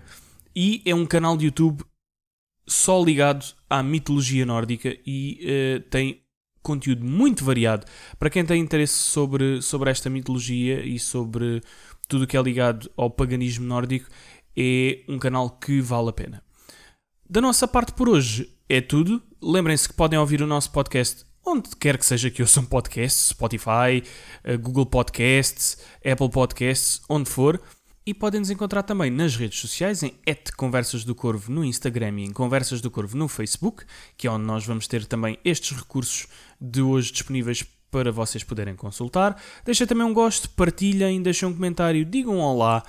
[0.55, 1.83] e é um canal de YouTube
[2.67, 6.23] só ligado à mitologia nórdica e uh, tem
[6.63, 7.85] conteúdo muito variado.
[8.17, 11.61] Para quem tem interesse sobre, sobre esta mitologia e sobre
[12.07, 14.09] tudo o que é ligado ao paganismo nórdico,
[14.57, 16.43] é um canal que vale a pena.
[17.29, 19.21] Da nossa parte por hoje é tudo.
[19.39, 24.03] Lembrem-se que podem ouvir o nosso podcast onde quer que seja que ouçam podcasts, Spotify,
[24.43, 27.61] eh, Google Podcasts, Apple Podcasts, onde for.
[28.07, 30.13] E podem nos encontrar também nas redes sociais em
[30.55, 33.83] Conversas do Corvo no Instagram e em Conversas do Corvo no Facebook,
[34.15, 36.27] que é onde nós vamos ter também estes recursos
[36.61, 39.41] de hoje disponíveis para vocês poderem consultar.
[39.63, 42.83] Deixem também um gosto, partilhem, deixem um comentário, digam um olá,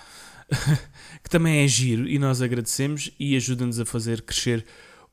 [1.24, 4.66] que também é giro e nós agradecemos e ajuda-nos a fazer crescer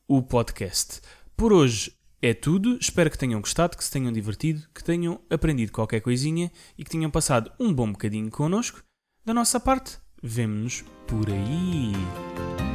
[0.05, 0.99] o podcast.
[1.37, 1.93] Por hoje
[2.23, 2.77] é tudo.
[2.79, 6.89] Espero que tenham gostado, que se tenham divertido, que tenham aprendido qualquer coisinha e que
[6.89, 8.81] tenham passado um bom bocadinho connosco.
[9.25, 12.72] Da nossa parte, vemo-nos por aí.